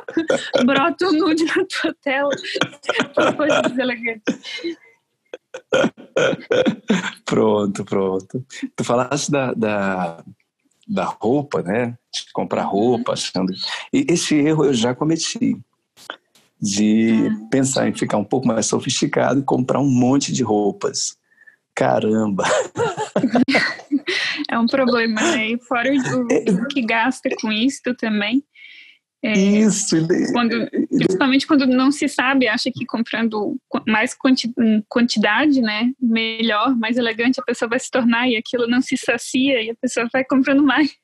brota 0.65 1.07
um 1.07 1.13
nude 1.13 1.45
na 1.45 1.65
tua 1.65 1.95
tela, 2.03 2.31
é 3.19 3.33
coisa 3.33 3.63
deselegante. 3.63 4.23
Pronto, 7.39 7.85
pronto. 7.85 8.47
Tu 8.75 8.85
falaste 8.85 9.31
da, 9.31 9.53
da, 9.53 10.25
da 10.87 11.05
roupa, 11.05 11.63
né? 11.63 11.97
De 12.13 12.33
comprar 12.33 12.65
uhum. 12.65 12.71
roupa, 12.71 13.13
achando. 13.13 13.53
E 13.93 14.05
esse 14.09 14.35
erro 14.35 14.65
eu 14.65 14.75
já 14.75 14.95
cometi. 14.95 15.57
De 16.61 17.29
ah. 17.29 17.49
pensar 17.53 17.89
em 17.89 17.95
ficar 17.95 18.17
um 18.17 18.25
pouco 18.25 18.49
mais 18.49 18.67
sofisticado 18.67 19.39
e 19.39 19.45
comprar 19.45 19.79
um 19.79 19.89
monte 19.89 20.33
de 20.33 20.43
roupas. 20.43 21.17
Caramba! 21.75 22.45
É 24.51 24.59
um 24.59 24.67
problema, 24.67 25.21
né? 25.21 25.51
E 25.51 25.59
fora 25.59 25.91
o, 25.93 26.33
é. 26.33 26.51
o 26.51 26.67
que 26.69 26.81
gasta 26.81 27.29
com 27.43 27.53
isso 27.53 27.95
também. 27.97 28.43
É, 29.23 29.33
Isso. 29.33 29.97
Quando, 30.33 30.69
principalmente 30.91 31.47
quando 31.47 31.67
não 31.67 31.91
se 31.91 32.09
sabe, 32.09 32.47
acha 32.47 32.71
que 32.73 32.87
comprando 32.87 33.61
mais 33.87 34.15
quanti, 34.15 34.53
quantidade, 34.89 35.61
né, 35.61 35.93
melhor, 36.01 36.77
mais 36.77 36.97
elegante 36.97 37.41
a 37.41 37.45
pessoa 37.45 37.69
vai 37.69 37.81
se 37.81 37.91
tornar 37.91 38.29
e 38.29 38.37
aquilo 38.37 38.69
não 38.69 38.81
se 38.81 38.97
sacia 38.97 39.61
e 39.61 39.71
a 39.71 39.75
pessoa 39.75 40.09
vai 40.13 40.25
comprando 40.25 40.63
mais. 40.63 40.95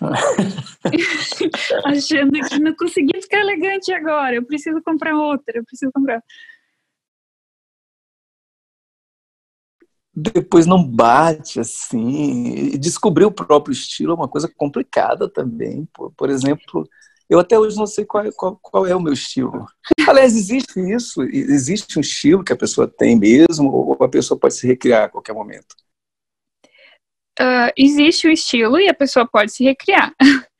Achando 1.84 2.32
que 2.32 2.58
não 2.58 2.74
consegui 2.74 3.20
ficar 3.22 3.38
elegante 3.38 3.92
agora, 3.92 4.34
eu 4.34 4.44
preciso 4.44 4.82
comprar 4.82 5.14
outra, 5.14 5.58
eu 5.58 5.64
preciso 5.64 5.92
comprar. 5.92 6.20
Depois 10.12 10.66
não 10.66 10.82
bate 10.82 11.60
assim. 11.60 12.76
Descobrir 12.78 13.24
o 13.24 13.30
próprio 13.30 13.72
estilo 13.72 14.12
é 14.12 14.14
uma 14.16 14.28
coisa 14.28 14.50
complicada 14.56 15.28
também. 15.28 15.88
Por, 15.94 16.12
por 16.12 16.28
exemplo, 16.28 16.88
eu 17.30 17.38
até 17.38 17.56
hoje 17.56 17.76
não 17.76 17.86
sei 17.86 18.04
qual, 18.04 18.30
qual, 18.32 18.58
qual, 18.60 18.86
é 18.86 18.94
o 18.94 19.00
meu 19.00 19.12
estilo. 19.12 19.64
Aliás, 20.08 20.34
existe 20.34 20.80
isso? 20.80 21.22
Existe 21.22 21.96
um 21.96 22.00
estilo 22.00 22.42
que 22.42 22.52
a 22.52 22.56
pessoa 22.56 22.88
tem 22.88 23.16
mesmo, 23.16 23.70
ou 23.72 23.96
a 24.04 24.08
pessoa 24.08 24.38
pode 24.38 24.54
se 24.54 24.66
recriar 24.66 25.04
a 25.04 25.08
qualquer 25.08 25.32
momento? 25.32 25.76
Uh, 27.40 27.70
existe 27.76 28.26
o 28.26 28.32
estilo 28.32 28.80
e 28.80 28.88
a 28.88 28.94
pessoa 28.94 29.28
pode 29.30 29.52
se 29.52 29.62
recriar. 29.62 30.12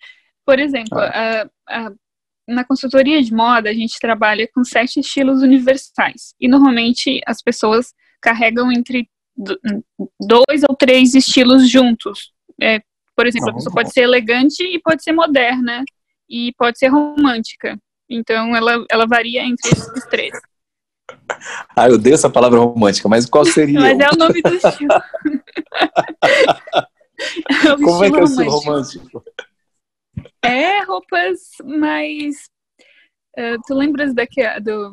Por 0.47 0.61
exemplo, 0.61 0.97
ah. 0.97 1.45
uh, 1.45 1.91
uh, 1.91 1.99
na 2.47 2.65
consultoria 2.65 3.21
de 3.21 3.35
moda, 3.35 3.69
a 3.69 3.75
gente 3.75 3.99
trabalha 3.99 4.49
com 4.55 4.63
sete 4.63 5.01
estilos 5.01 5.43
universais. 5.43 6.35
E 6.41 6.47
normalmente 6.47 7.21
as 7.27 7.43
pessoas 7.43 7.93
carregam 8.23 8.71
entre 8.71 9.11
dois 10.21 10.63
ou 10.69 10.77
três 10.77 11.17
estilos 11.17 11.69
juntos. 11.69 12.33
É, 12.61 12.81
por 13.17 13.27
exemplo, 13.27 13.51
a 13.51 13.55
pessoa 13.55 13.75
pode 13.75 13.93
ser 13.93 14.03
elegante 14.03 14.63
e 14.63 14.79
pode 14.79 15.03
ser 15.03 15.13
moderna 15.13 15.85
e 16.31 16.53
pode 16.57 16.79
ser 16.79 16.89
romântica. 16.89 17.77
Então 18.09 18.55
ela, 18.55 18.85
ela 18.91 19.07
varia 19.07 19.43
entre 19.43 19.71
esses 19.71 20.07
três. 20.07 20.33
Ah, 21.75 21.89
eu 21.89 21.99
dei 21.99 22.13
essa 22.13 22.31
palavra 22.31 22.61
romântica, 22.61 23.09
mas 23.09 23.27
qual 23.27 23.45
seria? 23.45 23.81
mas 23.81 23.99
é 23.99 24.09
o 24.09 24.17
nome 24.17 24.41
do 24.41 24.55
estilo. 24.55 24.91
É 27.21 27.77
Como 27.77 28.03
é 28.03 28.11
que 28.11 28.17
é 28.17 28.21
o 28.21 28.25
estilo 28.25 28.51
romântico? 28.51 29.23
É 30.43 30.83
roupas 30.85 31.39
mais. 31.63 32.49
Uh, 33.37 33.61
tu 33.67 33.75
lembras 33.75 34.15
daquela. 34.15 34.59
Do, 34.59 34.91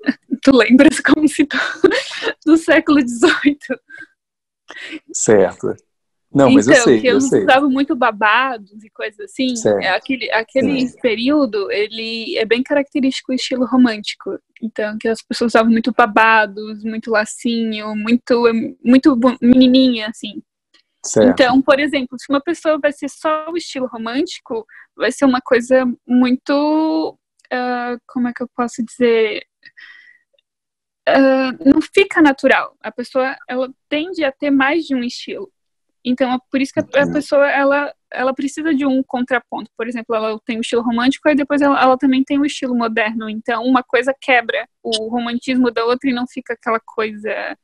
tu 0.42 0.56
lembras 0.56 1.00
como 1.00 1.28
se 1.28 1.44
tu, 1.44 1.58
do 2.46 2.56
século 2.56 3.00
XVIII? 3.00 3.58
Certo. 5.12 5.74
Não, 6.32 6.48
mas 6.48 6.68
então, 6.68 6.78
eu 6.78 6.84
sei, 6.84 7.00
que 7.00 7.06
eu 7.08 7.12
eles 7.12 7.28
sei. 7.28 7.42
usavam 7.42 7.68
muito 7.68 7.96
babados 7.96 8.84
e 8.84 8.90
coisas 8.90 9.18
assim. 9.18 9.56
Certo. 9.56 9.82
É, 9.82 9.88
aquele 9.88 10.30
aquele 10.30 10.86
Sim. 10.86 11.00
período, 11.00 11.70
ele 11.72 12.38
é 12.38 12.44
bem 12.44 12.62
característico 12.62 13.32
o 13.32 13.34
estilo 13.34 13.66
romântico. 13.66 14.38
Então, 14.62 14.96
que 14.98 15.08
as 15.08 15.20
pessoas 15.22 15.52
usavam 15.52 15.72
muito 15.72 15.92
babados, 15.92 16.84
muito 16.84 17.10
lacinho, 17.10 17.96
muito 17.96 18.44
muito 18.84 19.18
menininha, 19.42 20.06
assim. 20.08 20.40
Certo. 21.04 21.30
Então, 21.30 21.60
por 21.62 21.80
exemplo, 21.80 22.16
se 22.18 22.26
uma 22.28 22.40
pessoa 22.40 22.78
vai 22.78 22.92
ser 22.92 23.08
só 23.08 23.50
o 23.50 23.56
estilo 23.56 23.86
romântico, 23.86 24.64
vai 24.96 25.10
ser 25.10 25.24
uma 25.24 25.40
coisa 25.40 25.84
muito. 26.06 27.18
ah, 27.52 27.96
como 28.06 28.28
é 28.28 28.32
que 28.32 28.42
eu 28.42 28.48
posso 28.54 28.84
dizer? 28.84 29.44
Ah, 31.08 31.52
não 31.64 31.80
fica 31.80 32.22
natural. 32.22 32.76
A 32.80 32.92
pessoa 32.92 33.36
ela 33.48 33.68
tende 33.88 34.22
a 34.24 34.30
ter 34.30 34.50
mais 34.50 34.84
de 34.84 34.94
um 34.94 35.02
estilo. 35.02 35.50
Então, 36.04 36.32
é 36.32 36.38
por 36.50 36.60
isso 36.60 36.72
que 36.72 36.80
a, 36.80 37.02
a 37.02 37.12
pessoa 37.12 37.48
ela, 37.50 37.92
ela 38.10 38.34
precisa 38.34 38.74
de 38.74 38.86
um 38.86 39.02
contraponto. 39.02 39.70
Por 39.76 39.86
exemplo, 39.86 40.14
ela 40.14 40.38
tem 40.44 40.58
o 40.58 40.60
estilo 40.62 40.82
romântico 40.82 41.28
e 41.28 41.34
depois 41.34 41.60
ela, 41.60 41.80
ela 41.80 41.98
também 41.98 42.24
tem 42.24 42.38
o 42.38 42.46
estilo 42.46 42.74
moderno. 42.76 43.28
Então, 43.28 43.64
uma 43.64 43.82
coisa 43.82 44.14
quebra 44.18 44.66
o 44.82 45.08
romantismo 45.08 45.70
da 45.70 45.84
outra 45.84 46.08
e 46.10 46.14
não 46.14 46.26
fica 46.26 46.54
aquela 46.54 46.80
coisa 46.80 47.56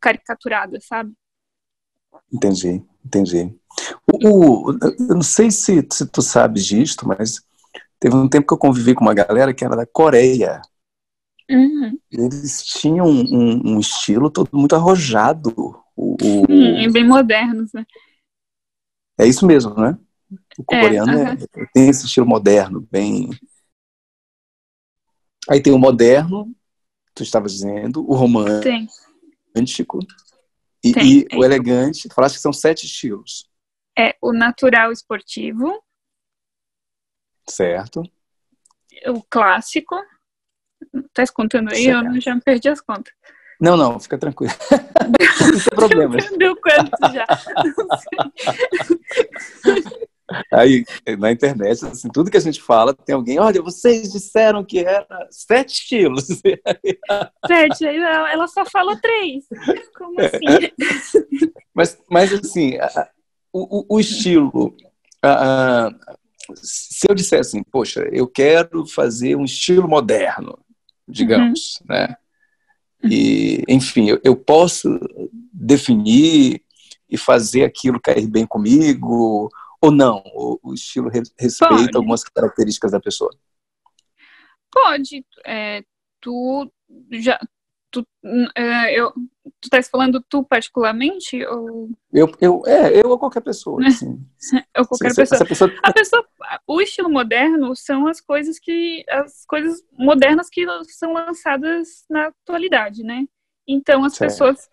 caricaturada, 0.00 0.78
sabe? 0.80 1.12
Entendi, 2.32 2.82
entendi. 3.04 3.54
O, 4.06 4.70
o- 4.70 4.78
eu 4.82 5.14
não 5.14 5.22
sei 5.22 5.50
se, 5.50 5.86
se 5.92 6.06
tu 6.06 6.20
sabes 6.22 6.66
disto, 6.66 7.06
mas 7.06 7.42
teve 8.00 8.14
um 8.16 8.28
tempo 8.28 8.46
que 8.46 8.54
eu 8.54 8.58
convivi 8.58 8.94
com 8.94 9.02
uma 9.04 9.14
galera 9.14 9.54
que 9.54 9.64
era 9.64 9.76
da 9.76 9.86
Coreia. 9.86 10.60
Uhum. 11.50 11.98
Eles 12.10 12.62
tinham 12.64 13.06
um, 13.06 13.74
um 13.76 13.80
estilo 13.80 14.30
todo 14.30 14.48
muito 14.52 14.74
arrojado. 14.74 15.52
O, 15.96 16.16
o- 16.22 16.44
E 16.78 16.90
bem 16.90 17.06
modernos, 17.06 17.72
né? 17.72 17.84
é 19.18 19.26
isso 19.26 19.46
mesmo, 19.46 19.74
né? 19.74 19.98
O 20.58 20.64
É, 20.72 20.76
coreano 20.80 21.12
é- 21.16 21.24
aham. 21.24 21.36
tem 21.72 21.88
esse 21.88 22.06
estilo 22.06 22.26
moderno, 22.26 22.86
bem. 22.90 23.30
Aí 25.48 25.62
tem 25.62 25.72
o 25.72 25.78
moderno, 25.78 26.54
tu 27.14 27.22
estava 27.22 27.46
dizendo, 27.46 28.04
o 28.08 28.14
romântico 28.14 29.98
e, 30.84 30.90
e 30.90 31.36
o 31.36 31.44
elegante. 31.44 32.08
Tu 32.08 32.14
falaste 32.14 32.36
que 32.36 32.42
são 32.42 32.52
sete 32.52 32.86
estilos, 32.86 33.48
É 33.98 34.16
o 34.22 34.32
natural 34.32 34.90
esportivo, 34.92 35.82
certo? 37.48 38.02
o 39.06 39.22
clássico. 39.28 39.96
Tá 41.12 41.24
contando 41.34 41.70
aí? 41.70 41.86
Eu 41.86 42.02
Certo. 42.02 42.20
já 42.20 42.34
me 42.34 42.40
perdi 42.40 42.68
as 42.68 42.80
contas. 42.80 43.12
Não, 43.60 43.76
não, 43.76 43.98
fica 43.98 44.16
tranquilo. 44.16 44.52
não 45.02 45.50
tem 45.58 45.64
problema. 45.74 46.16
Deu 46.38 46.54
quanto 46.56 47.12
já? 47.12 47.26
Aí, 50.52 50.84
na 51.18 51.32
internet, 51.32 51.84
assim, 51.86 52.08
tudo 52.10 52.30
que 52.30 52.36
a 52.36 52.40
gente 52.40 52.60
fala, 52.60 52.92
tem 52.94 53.14
alguém, 53.14 53.38
olha, 53.38 53.62
vocês 53.62 54.12
disseram 54.12 54.62
que 54.62 54.78
era 54.80 55.06
sete 55.30 55.70
estilos. 55.72 56.26
Sete, 57.46 57.86
ela 57.86 58.46
só 58.46 58.64
falou 58.66 58.94
três. 59.00 59.44
Como 59.96 60.20
assim? 60.20 60.70
Mas, 61.74 61.98
mas 62.10 62.32
assim, 62.32 62.74
o, 63.52 63.94
o- 63.96 64.00
estilo. 64.00 64.76
a- 65.22 65.86
a- 65.86 66.16
se 66.54 67.06
eu 67.08 67.14
disser 67.14 67.40
assim, 67.40 67.62
poxa, 67.62 68.06
eu 68.12 68.26
quero 68.26 68.86
fazer 68.86 69.34
um 69.36 69.44
estilo 69.44 69.88
moderno, 69.88 70.58
digamos, 71.06 71.80
né? 71.88 72.14
E, 73.04 73.62
enfim, 73.68 74.08
eu, 74.08 74.20
eu 74.24 74.36
posso 74.36 74.88
definir 75.52 76.62
e 77.08 77.16
fazer 77.16 77.64
aquilo 77.64 78.00
cair 78.00 78.26
bem 78.26 78.46
comigo 78.46 79.48
ou 79.80 79.90
não? 79.90 80.22
O, 80.34 80.58
o 80.62 80.74
estilo 80.74 81.08
re- 81.08 81.22
respeita 81.38 81.74
Pode. 81.74 81.96
algumas 81.96 82.24
características 82.24 82.92
da 82.92 83.00
pessoa. 83.00 83.30
Pode. 84.70 85.24
é, 85.46 85.82
tu 86.20 86.70
já. 87.12 87.38
Tu, 87.90 88.06
é, 88.54 88.92
eu, 88.98 89.14
tu 89.60 89.68
tá 89.68 89.82
falando 89.82 90.24
tu 90.28 90.44
particularmente 90.44 91.44
ou, 91.46 91.90
Eu, 92.12 92.30
eu, 92.40 92.62
é, 92.66 93.00
eu 93.02 93.10
ou 93.10 93.18
qualquer 93.18 93.40
pessoa. 93.40 93.80
Assim. 93.86 94.24
qualquer 94.74 95.14
pessoa? 95.14 95.46
pessoa 95.46 95.72
A 95.82 95.92
pessoa, 95.92 96.26
o 96.66 96.80
estilo 96.80 97.10
moderno 97.10 97.74
são 97.76 98.06
as 98.06 98.20
coisas 98.20 98.58
que 98.58 99.04
as 99.08 99.44
coisas 99.46 99.82
modernas 99.92 100.48
que 100.48 100.64
são 100.88 101.12
lançadas 101.12 102.04
na 102.08 102.28
atualidade, 102.28 103.02
né? 103.02 103.24
Então 103.66 104.04
as 104.04 104.14
Certo. 104.14 104.30
pessoas 104.30 104.68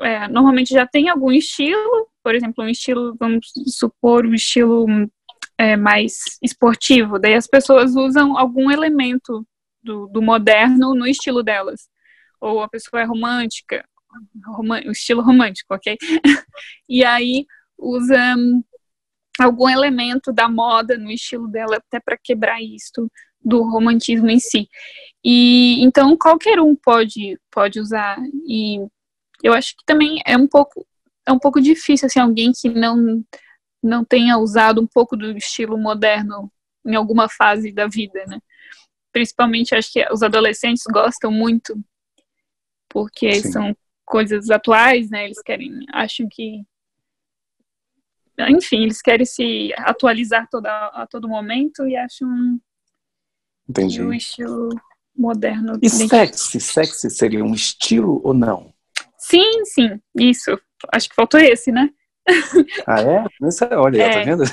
é, 0.00 0.28
normalmente 0.28 0.72
já 0.72 0.86
têm 0.86 1.08
algum 1.08 1.30
estilo, 1.30 2.08
por 2.22 2.34
exemplo, 2.34 2.64
um 2.64 2.68
estilo, 2.68 3.14
vamos 3.18 3.52
supor, 3.66 4.26
um 4.26 4.34
estilo 4.34 4.86
é, 5.58 5.76
mais 5.76 6.38
esportivo. 6.42 7.18
Daí 7.18 7.34
as 7.34 7.46
pessoas 7.46 7.94
usam 7.94 8.36
algum 8.38 8.70
elemento 8.70 9.46
do, 9.82 10.06
do 10.06 10.22
moderno 10.22 10.94
no 10.94 11.06
estilo 11.06 11.42
delas. 11.42 11.88
Ou 12.40 12.62
a 12.62 12.68
pessoa 12.68 13.02
é 13.02 13.04
romântica, 13.04 13.84
român- 14.46 14.86
o 14.86 14.92
estilo 14.92 15.22
romântico, 15.22 15.74
ok? 15.74 15.96
e 16.88 17.04
aí 17.04 17.46
usa 17.78 18.34
hum, 18.36 18.62
algum 19.38 19.68
elemento 19.68 20.32
da 20.32 20.48
moda 20.48 20.98
no 20.98 21.10
estilo 21.10 21.48
dela 21.48 21.76
até 21.76 22.00
para 22.00 22.18
quebrar 22.22 22.60
isto 22.62 23.10
do 23.42 23.62
romantismo 23.62 24.28
em 24.30 24.38
si. 24.38 24.68
E 25.24 25.82
então 25.82 26.16
qualquer 26.16 26.60
um 26.60 26.76
pode 26.76 27.38
pode 27.50 27.80
usar 27.80 28.18
e 28.46 28.78
eu 29.42 29.52
acho 29.54 29.76
que 29.76 29.84
também 29.86 30.20
é 30.26 30.36
um 30.36 30.46
pouco 30.46 30.86
é 31.26 31.32
um 31.32 31.38
pouco 31.38 31.60
difícil 31.60 32.06
assim 32.06 32.20
alguém 32.20 32.52
que 32.52 32.68
não 32.68 33.24
não 33.82 34.04
tenha 34.04 34.36
usado 34.38 34.80
um 34.80 34.86
pouco 34.86 35.16
do 35.16 35.36
estilo 35.36 35.78
moderno 35.78 36.52
em 36.86 36.94
alguma 36.94 37.28
fase 37.28 37.72
da 37.72 37.86
vida, 37.86 38.24
né? 38.26 38.38
Principalmente 39.12 39.74
acho 39.74 39.92
que 39.92 40.06
os 40.12 40.22
adolescentes 40.22 40.82
gostam 40.92 41.30
muito 41.32 41.74
porque 42.90 43.32
Sim. 43.36 43.52
são 43.52 43.76
coisas 44.04 44.50
atuais, 44.50 45.08
né? 45.08 45.24
Eles 45.24 45.40
querem, 45.40 45.86
acham 45.92 46.28
que 46.28 46.62
enfim, 48.48 48.82
eles 48.84 49.02
querem 49.02 49.26
se 49.26 49.70
atualizar 49.76 50.48
toda, 50.50 50.70
a 50.70 51.06
todo 51.06 51.28
momento 51.28 51.86
e 51.86 51.94
acham 51.96 52.58
Entendi. 53.68 54.02
o 54.02 54.12
estilo 54.12 54.70
moderno. 55.16 55.78
E 55.82 55.90
sexy? 55.90 56.58
Sexy 56.58 57.10
seria 57.10 57.44
um 57.44 57.52
estilo 57.52 58.20
ou 58.24 58.32
não? 58.32 58.72
Sim, 59.18 59.64
sim, 59.66 60.00
isso. 60.16 60.58
Acho 60.92 61.08
que 61.10 61.14
faltou 61.14 61.38
esse, 61.38 61.70
né? 61.70 61.90
Ah, 62.86 63.00
é? 63.02 63.24
Isso, 63.46 63.64
olha, 63.72 64.02
É. 64.02 64.10
tá 64.10 64.24
vendo? 64.24 64.44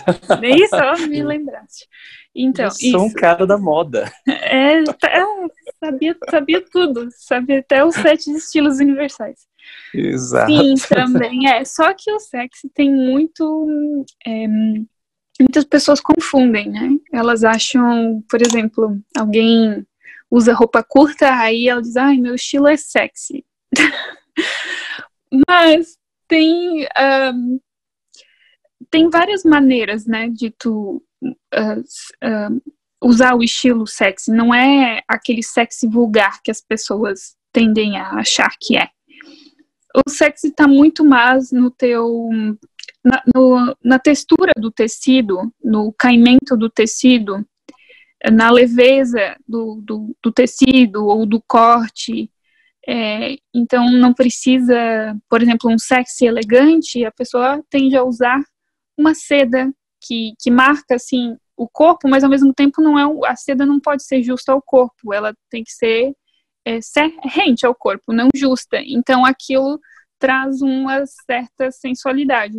Isso, 0.43 0.75
ó, 0.75 0.97
me 1.07 1.23
lembraste. 1.23 1.87
Então, 2.39 2.65
eu 2.65 2.71
sou 2.71 3.01
um 3.01 3.07
isso. 3.07 3.15
cara 3.15 3.47
da 3.47 3.57
moda. 3.57 4.13
É, 4.27 4.83
tá- 4.83 5.09
é, 5.09 5.23
sabia, 5.83 6.17
sabia 6.29 6.61
tudo. 6.69 7.07
Sabia 7.11 7.59
até 7.59 7.83
os 7.83 7.95
sete 7.95 8.31
estilos 8.31 8.79
universais. 8.79 9.39
Exato. 9.93 10.51
Sim, 10.51 10.75
também 10.89 11.49
é. 11.49 11.63
Só 11.65 11.93
que 11.93 12.11
o 12.11 12.19
sexy 12.19 12.69
tem 12.69 12.93
muito. 12.93 14.05
é, 14.25 14.47
muitas 15.39 15.65
pessoas 15.65 15.99
confundem, 15.99 16.69
né? 16.69 16.89
Elas 17.13 17.43
acham, 17.43 18.23
por 18.29 18.41
exemplo, 18.41 18.99
alguém 19.17 19.85
usa 20.29 20.53
roupa 20.53 20.83
curta, 20.83 21.31
aí 21.33 21.67
ela 21.69 21.81
diz, 21.81 21.95
ai, 21.95 22.17
meu 22.17 22.35
estilo 22.35 22.67
é 22.67 22.75
sexy. 22.77 23.45
Mas 25.47 25.97
tem. 26.27 26.87
ahm, 26.95 27.59
tem 28.89 29.09
várias 29.09 29.43
maneiras, 29.43 30.05
né, 30.05 30.29
de 30.29 30.49
tu 30.51 31.03
s- 31.51 32.13
ah, 32.21 32.49
usar 33.01 33.35
o 33.35 33.43
estilo 33.43 33.85
sexy. 33.87 34.31
Não 34.31 34.53
é 34.53 35.01
aquele 35.07 35.43
sexy 35.43 35.87
vulgar 35.87 36.41
que 36.43 36.51
as 36.51 36.61
pessoas 36.61 37.35
tendem 37.51 37.97
a 37.97 38.11
achar 38.11 38.51
que 38.59 38.77
é 38.77 38.89
o 40.05 40.09
sexy 40.09 40.47
está 40.47 40.67
muito 40.67 41.03
mais 41.03 41.51
no 41.51 41.71
teu 41.71 42.29
na, 43.03 43.23
no- 43.33 43.75
na 43.83 43.97
textura 43.97 44.51
do 44.57 44.69
tecido, 44.71 45.51
no 45.63 45.93
caimento 45.93 46.55
do 46.57 46.69
tecido, 46.69 47.45
na 48.31 48.51
leveza 48.51 49.35
do, 49.47 49.81
do, 49.83 50.15
do 50.21 50.31
tecido 50.31 51.05
ou 51.05 51.25
do 51.25 51.41
corte. 51.47 52.29
É, 52.87 53.37
então 53.53 53.89
não 53.91 54.13
precisa, 54.13 54.75
por 55.29 55.41
exemplo, 55.41 55.69
um 55.71 55.77
sexy 55.77 56.25
elegante, 56.25 57.03
a 57.03 57.11
pessoa 57.11 57.61
tende 57.69 57.95
a 57.97 58.03
usar 58.03 58.41
uma 58.97 59.13
seda 59.13 59.71
que, 60.01 60.33
que 60.39 60.49
marca 60.49 60.95
assim 60.95 61.35
o 61.57 61.67
corpo, 61.67 62.07
mas 62.07 62.23
ao 62.23 62.29
mesmo 62.29 62.53
tempo 62.53 62.81
não 62.81 62.97
é 62.97 63.29
a 63.29 63.35
seda 63.35 63.65
não 63.65 63.79
pode 63.79 64.03
ser 64.03 64.21
justa 64.21 64.51
ao 64.51 64.61
corpo, 64.61 65.11
ela 65.11 65.35
tem 65.49 65.63
que 65.63 65.71
ser 65.71 66.13
é, 66.65 66.79
rente 67.23 67.65
ao 67.65 67.73
corpo, 67.73 68.13
não 68.13 68.29
justa. 68.35 68.77
Então 68.81 69.25
aquilo 69.25 69.79
traz 70.19 70.61
uma 70.61 71.03
certa 71.25 71.71
sensualidade. 71.71 72.57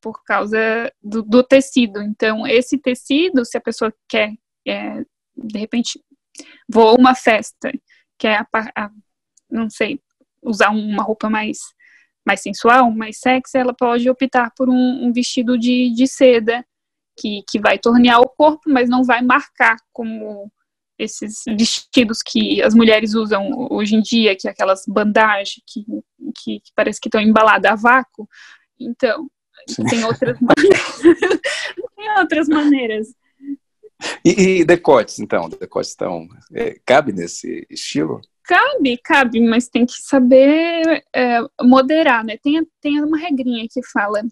por 0.00 0.22
causa 0.24 0.58
do, 1.02 1.22
do 1.22 1.42
tecido. 1.42 2.00
Então, 2.02 2.46
esse 2.46 2.78
tecido, 2.78 3.44
se 3.44 3.58
a 3.58 3.60
pessoa 3.60 3.92
quer, 4.08 4.32
é, 4.66 5.04
de 5.36 5.58
repente, 5.58 6.02
vou 6.68 6.88
a 6.88 6.94
uma 6.94 7.14
festa, 7.14 7.70
quer, 8.18 8.40
a, 8.40 8.84
a, 8.84 8.90
não 9.50 9.68
sei, 9.68 10.00
usar 10.42 10.70
uma 10.70 11.02
roupa 11.02 11.28
mais, 11.28 11.58
mais 12.26 12.40
sensual, 12.40 12.90
mais 12.90 13.18
sexy, 13.18 13.58
ela 13.58 13.74
pode 13.74 14.08
optar 14.08 14.50
por 14.56 14.70
um, 14.70 15.06
um 15.06 15.12
vestido 15.12 15.58
de, 15.58 15.92
de 15.94 16.06
seda, 16.06 16.64
que, 17.20 17.42
que 17.48 17.60
vai 17.60 17.78
tornear 17.78 18.20
o 18.20 18.28
corpo, 18.28 18.62
mas 18.66 18.88
não 18.88 19.04
vai 19.04 19.20
marcar 19.20 19.76
como 19.92 20.50
esses 20.98 21.42
vestidos 21.46 22.18
que 22.24 22.62
as 22.62 22.74
mulheres 22.74 23.14
usam 23.14 23.68
hoje 23.70 23.94
em 23.94 24.02
dia, 24.02 24.36
que 24.36 24.46
é 24.46 24.50
aquelas 24.50 24.84
bandagens 24.86 25.62
que, 25.66 25.84
que, 26.36 26.60
que 26.60 26.72
parece 26.74 27.00
que 27.00 27.08
estão 27.08 27.20
embaladas 27.20 27.70
a 27.70 27.74
vácuo. 27.74 28.28
Então, 28.78 29.28
Sim. 29.66 29.84
tem 29.84 30.04
outras 30.04 30.38
maneiras. 30.40 31.00
tem 31.96 32.18
outras 32.18 32.48
maneiras. 32.48 33.08
E, 34.24 34.60
e, 34.60 34.64
decotes, 34.64 35.18
então? 35.18 35.48
Decotes 35.48 35.90
estão. 35.90 36.26
É, 36.54 36.78
cabe 36.86 37.12
nesse 37.12 37.66
estilo? 37.70 38.20
Cabe, 38.44 38.98
cabe, 38.98 39.40
mas 39.40 39.68
tem 39.68 39.86
que 39.86 40.00
saber 40.02 41.04
é, 41.14 41.38
moderar, 41.62 42.24
né? 42.24 42.36
Tem, 42.42 42.66
tem 42.80 43.02
uma 43.02 43.18
regrinha 43.18 43.66
que 43.70 43.82
fala. 43.86 44.22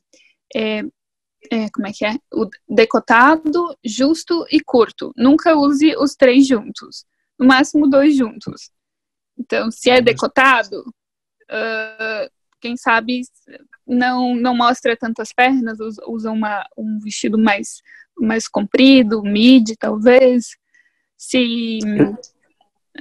É, 0.54 0.82
é, 1.50 1.68
como 1.70 1.86
é 1.86 1.92
que 1.92 2.04
é? 2.04 2.16
O 2.32 2.48
decotado, 2.68 3.76
justo 3.84 4.44
e 4.50 4.60
curto. 4.60 5.12
Nunca 5.16 5.56
use 5.56 5.96
os 5.96 6.14
três 6.14 6.46
juntos. 6.46 7.04
No 7.38 7.46
máximo 7.46 7.88
dois 7.88 8.16
juntos. 8.16 8.70
Então, 9.38 9.70
se 9.70 9.88
é 9.88 10.00
decotado, 10.00 10.80
uh, 10.80 12.30
quem 12.60 12.76
sabe 12.76 13.22
não 13.86 14.34
não 14.34 14.54
mostra 14.54 14.96
tantas 14.96 15.32
pernas, 15.32 15.78
usa 16.06 16.30
uma, 16.30 16.66
um 16.76 16.98
vestido 16.98 17.38
mais, 17.38 17.80
mais 18.18 18.48
comprido, 18.48 19.22
midi, 19.22 19.76
talvez. 19.76 20.56
Se. 21.16 21.78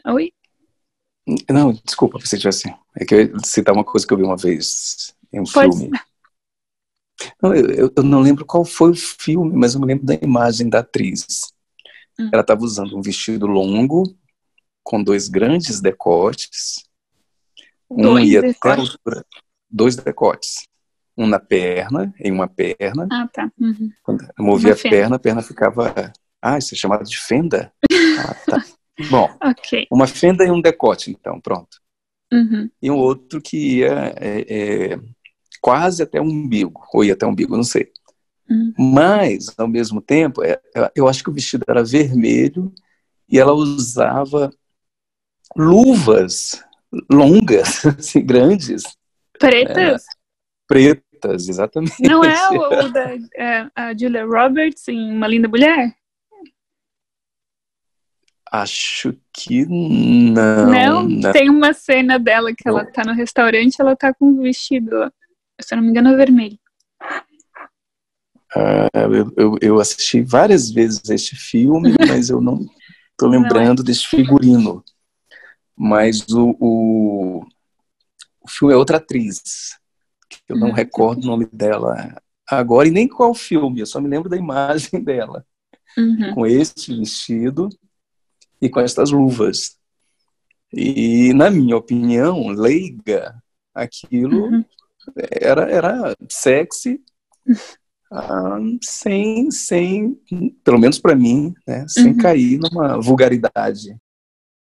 Oi? 0.06 0.32
Não, 1.50 1.74
desculpa 1.84 2.20
se 2.26 2.38
tivesse. 2.38 2.74
É 2.96 3.04
que 3.04 3.14
eu 3.14 3.22
ia 3.22 3.40
citar 3.44 3.74
uma 3.74 3.84
coisa 3.84 4.08
que 4.08 4.14
eu 4.14 4.18
vi 4.18 4.24
uma 4.24 4.38
vez 4.38 5.16
em 5.34 5.42
um 5.42 5.44
Pode 5.44 5.78
filme. 5.78 6.00
Não, 7.42 7.54
eu, 7.56 7.92
eu, 7.96 8.04
não 8.04 8.22
lembro 8.22 8.46
qual 8.46 8.64
foi 8.64 8.92
o 8.92 8.96
filme, 8.96 9.56
mas 9.56 9.74
eu 9.74 9.82
me 9.82 9.88
lembro 9.88 10.06
da 10.06 10.16
imagem 10.16 10.70
da 10.70 10.80
atriz. 10.80 11.26
Hum. 12.20 12.30
Ela 12.32 12.42
estava 12.42 12.64
usando 12.64 12.98
um 12.98 13.02
vestido 13.02 13.48
longo, 13.48 14.04
com 14.84 15.04
dois 15.04 15.28
grandes 15.28 15.82
decotes. 15.82 16.84
Um 17.90 18.02
dois 18.02 18.30
ia 18.30 18.42
decotes. 18.42 18.98
até 19.06 19.22
dois 19.70 19.96
decotes. 19.96 20.68
Um 21.18 21.28
na 21.28 21.40
perna, 21.40 22.14
em 22.20 22.32
uma 22.32 22.48
perna. 22.48 23.08
Ah, 23.12 23.28
tá. 23.32 23.52
Uhum. 23.60 23.92
Quando 24.04 24.24
eu 24.38 24.46
movia 24.46 24.74
a 24.74 24.78
perna, 24.78 25.16
a 25.16 25.20
perna 25.20 25.42
ficava. 25.42 26.14
Ah, 26.42 26.58
isso 26.58 26.76
é 26.76 26.78
chamado 26.78 27.04
de 27.04 27.18
fenda? 27.18 27.74
ah, 28.20 28.34
tá. 28.46 28.66
Bom, 29.12 29.30
okay. 29.44 29.86
uma 29.92 30.08
fenda 30.08 30.44
e 30.44 30.50
um 30.50 30.62
decote, 30.62 31.12
então, 31.12 31.40
pronto. 31.40 31.78
Uhum. 32.32 32.70
E 32.82 32.90
um 32.90 32.98
outro 32.98 33.42
que 33.42 33.78
ia 33.78 34.14
é, 34.18 34.42
é, 34.42 35.00
quase 35.68 36.02
até 36.02 36.22
o 36.22 36.24
umbigo, 36.24 36.82
ou 36.94 37.04
ia 37.04 37.12
até 37.12 37.26
o 37.26 37.30
umbigo, 37.30 37.58
não 37.58 37.64
sei. 37.64 37.92
Uhum. 38.50 38.74
Mas, 38.96 39.54
ao 39.58 39.68
mesmo 39.68 40.02
tempo, 40.02 40.42
é, 40.42 40.58
eu 40.96 41.10
acho 41.10 41.22
que 41.22 41.30
o 41.30 41.34
vestido 41.34 41.66
era 41.68 41.84
vermelho 41.84 42.74
e 43.28 43.38
ela 43.38 43.52
usava 43.52 44.50
luvas 45.58 46.64
longas, 47.12 47.86
assim, 48.00 48.26
grandes. 48.26 48.84
Pretas? 49.38 50.04
Né? 50.04 50.14
Pretas, 50.66 51.50
exatamente. 51.50 52.02
Não 52.02 52.24
é 52.24 52.48
o, 52.50 52.86
o 52.86 52.90
da 52.90 53.14
é, 53.36 53.70
a 53.76 53.94
Julia 53.94 54.26
Roberts 54.26 54.88
em 54.88 55.12
Uma 55.12 55.28
Linda 55.28 55.50
Mulher? 55.50 55.94
Acho 58.50 59.14
que 59.34 59.66
não, 59.66 60.66
não. 60.66 61.04
Não, 61.04 61.32
tem 61.34 61.50
uma 61.50 61.74
cena 61.74 62.18
dela 62.18 62.56
que 62.56 62.66
ela 62.66 62.86
tá 62.86 63.04
no 63.04 63.12
restaurante, 63.12 63.82
ela 63.82 63.98
tá 63.98 64.14
com 64.14 64.28
um 64.28 64.42
vestido 64.42 65.12
se 65.62 65.74
eu 65.74 65.78
não 65.78 65.84
me 65.84 65.90
engano, 65.90 66.10
é 66.10 66.16
vermelho. 66.16 66.60
Uh, 68.56 69.14
eu, 69.14 69.34
eu, 69.36 69.58
eu, 69.62 69.80
assisti 69.80 70.22
várias 70.22 70.72
vezes 70.72 71.10
este 71.10 71.36
filme, 71.36 71.94
mas 72.08 72.30
eu 72.30 72.40
não 72.40 72.66
estou 73.12 73.30
lembrando 73.30 73.80
não 73.80 73.84
é. 73.84 73.86
desse 73.86 74.08
figurino. 74.08 74.84
Mas 75.76 76.28
o, 76.30 76.56
o, 76.60 77.46
o, 78.42 78.50
filme 78.50 78.74
é 78.74 78.78
outra 78.78 78.98
atriz, 78.98 79.78
que 80.30 80.40
eu 80.50 80.58
não 80.58 80.70
uhum. 80.70 80.74
recordo 80.74 81.24
o 81.24 81.28
nome 81.28 81.46
dela 81.52 82.20
agora, 82.50 82.88
e 82.88 82.92
nem 82.92 83.08
qual 83.08 83.34
filme, 83.34 83.82
eu 83.82 83.86
só 83.86 84.00
me 84.00 84.08
lembro 84.08 84.30
da 84.30 84.38
imagem 84.38 85.02
dela. 85.04 85.46
Uhum. 85.98 86.34
Com 86.34 86.46
este 86.46 86.96
vestido 86.98 87.70
e 88.62 88.70
com 88.70 88.80
estas 88.80 89.12
luvas. 89.12 89.78
E, 90.72 91.34
na 91.34 91.50
minha 91.50 91.78
opinião, 91.78 92.48
leiga, 92.50 93.42
aquilo 93.74 94.46
uhum 94.46 94.64
era, 95.16 95.70
era 95.70 96.18
sexy, 96.30 97.02
um, 98.12 98.78
sem, 98.82 99.52
sem, 99.52 100.16
pelo 100.64 100.80
menos 100.80 101.00
para 101.00 101.16
mim, 101.16 101.54
né, 101.68 101.86
sem 101.88 102.08
uhum. 102.08 102.18
cair 102.18 102.60
numa 102.60 103.00
vulgaridade. 103.02 103.96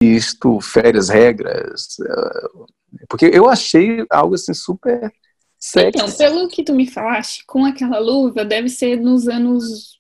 Isto, 0.02 0.60
férias, 0.60 1.10
regras, 1.10 1.98
uh, 2.00 2.66
porque 3.08 3.32
eu 3.34 3.50
achei 3.50 4.06
algo 4.10 4.36
assim 4.36 4.54
super 4.54 5.12
sexy. 5.58 5.98
Então, 5.98 6.12
pelo 6.12 6.48
que 6.50 6.64
tu 6.64 6.74
me 6.74 6.86
falaste, 6.86 7.44
com 7.46 7.66
aquela 7.66 8.00
luva, 8.00 8.44
deve 8.44 8.70
ser 8.70 9.00
nos 9.00 9.28
anos 9.28 9.98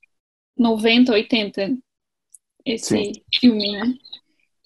90, 0.58 1.12
80, 1.12 1.78
esse 2.66 2.86
Sim. 2.86 3.12
filme, 3.40 3.72
né? 3.72 3.94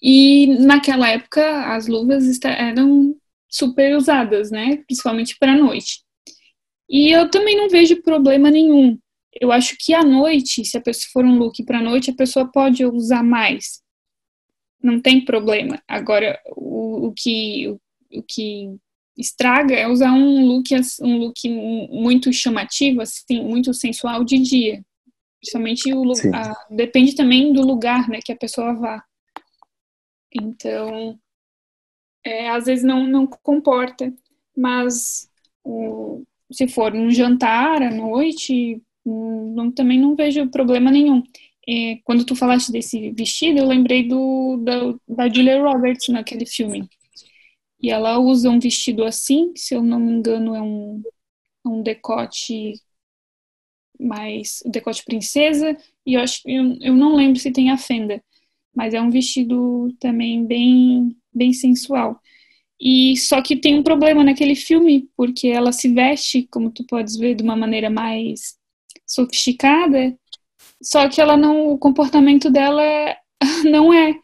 E 0.02 0.46
naquela 0.58 1.08
época 1.08 1.74
as 1.74 1.86
luvas 1.86 2.24
eram 2.42 3.14
super 3.50 3.96
usadas, 3.96 4.50
né? 4.50 4.76
Principalmente 4.86 5.36
para 5.38 5.52
a 5.52 5.58
noite. 5.58 6.02
E 6.88 7.10
eu 7.10 7.30
também 7.30 7.56
não 7.56 7.68
vejo 7.68 8.02
problema 8.02 8.50
nenhum. 8.50 8.98
Eu 9.40 9.52
acho 9.52 9.76
que 9.78 9.94
à 9.94 10.02
noite, 10.02 10.64
se 10.64 10.76
a 10.76 10.80
pessoa 10.80 11.10
for 11.12 11.24
um 11.24 11.38
look 11.38 11.62
para 11.64 11.78
a 11.78 11.82
noite, 11.82 12.10
a 12.10 12.14
pessoa 12.14 12.50
pode 12.50 12.84
usar 12.84 13.22
mais. 13.22 13.80
Não 14.82 15.00
tem 15.00 15.24
problema. 15.24 15.80
Agora, 15.86 16.40
o, 16.56 17.08
o 17.08 17.12
que 17.12 17.68
o, 17.68 17.80
o, 18.18 18.22
que 18.22 18.76
estraga 19.16 19.74
é 19.74 19.86
usar 19.86 20.12
um 20.12 20.46
look 20.46 20.70
um 21.02 21.18
look 21.18 21.48
muito 21.48 22.32
chamativo, 22.32 23.02
assim, 23.02 23.44
muito 23.44 23.72
sensual 23.74 24.24
de 24.24 24.38
dia. 24.38 24.84
Principalmente 25.40 25.92
o 25.92 26.12
a, 26.34 26.66
depende 26.70 27.14
também 27.14 27.52
do 27.52 27.62
lugar, 27.62 28.08
né, 28.08 28.18
que 28.24 28.32
a 28.32 28.36
pessoa 28.36 28.74
vá. 28.74 29.02
Então, 30.34 31.18
é, 32.24 32.50
às 32.50 32.66
vezes 32.66 32.84
não, 32.84 33.06
não 33.06 33.26
comporta, 33.26 34.12
mas 34.56 35.28
o, 35.64 36.24
se 36.50 36.68
for 36.68 36.94
um 36.94 37.10
jantar 37.10 37.82
à 37.82 37.90
noite, 37.90 38.82
não, 39.04 39.70
também 39.70 39.98
não 39.98 40.14
vejo 40.14 40.48
problema 40.50 40.90
nenhum. 40.90 41.22
É, 41.68 41.98
quando 42.04 42.24
tu 42.24 42.34
falaste 42.34 42.72
desse 42.72 43.10
vestido, 43.12 43.58
eu 43.58 43.66
lembrei 43.66 44.06
do, 44.08 44.56
da, 44.58 44.94
da 45.26 45.28
Julia 45.28 45.62
Roberts 45.62 46.08
naquele 46.08 46.46
filme. 46.46 46.88
E 47.80 47.90
ela 47.90 48.18
usa 48.18 48.50
um 48.50 48.58
vestido 48.58 49.04
assim, 49.04 49.52
se 49.56 49.74
eu 49.74 49.82
não 49.82 49.98
me 49.98 50.12
engano, 50.12 50.54
é 50.54 50.60
um, 50.60 51.02
um 51.64 51.82
decote 51.82 52.74
mais 53.98 54.62
decote 54.64 55.04
princesa, 55.04 55.76
e 56.06 56.14
eu 56.14 56.20
acho 56.20 56.40
eu, 56.46 56.76
eu 56.80 56.94
não 56.94 57.14
lembro 57.14 57.38
se 57.38 57.50
tem 57.50 57.70
a 57.70 57.76
fenda, 57.76 58.22
mas 58.74 58.94
é 58.94 59.00
um 59.00 59.10
vestido 59.10 59.94
também 60.00 60.44
bem 60.44 61.16
bem 61.32 61.52
sensual. 61.52 62.20
E 62.80 63.16
só 63.16 63.42
que 63.42 63.56
tem 63.56 63.78
um 63.78 63.82
problema 63.82 64.24
naquele 64.24 64.54
filme, 64.54 65.08
porque 65.16 65.48
ela 65.48 65.70
se 65.70 65.92
veste, 65.92 66.48
como 66.50 66.70
tu 66.70 66.84
podes 66.86 67.16
ver, 67.16 67.34
de 67.34 67.42
uma 67.42 67.54
maneira 67.54 67.90
mais 67.90 68.56
sofisticada, 69.06 70.16
só 70.82 71.08
que 71.08 71.20
ela 71.20 71.36
não, 71.36 71.68
o 71.68 71.78
comportamento 71.78 72.50
dela 72.50 72.82
não 73.70 73.92
é. 73.92 74.14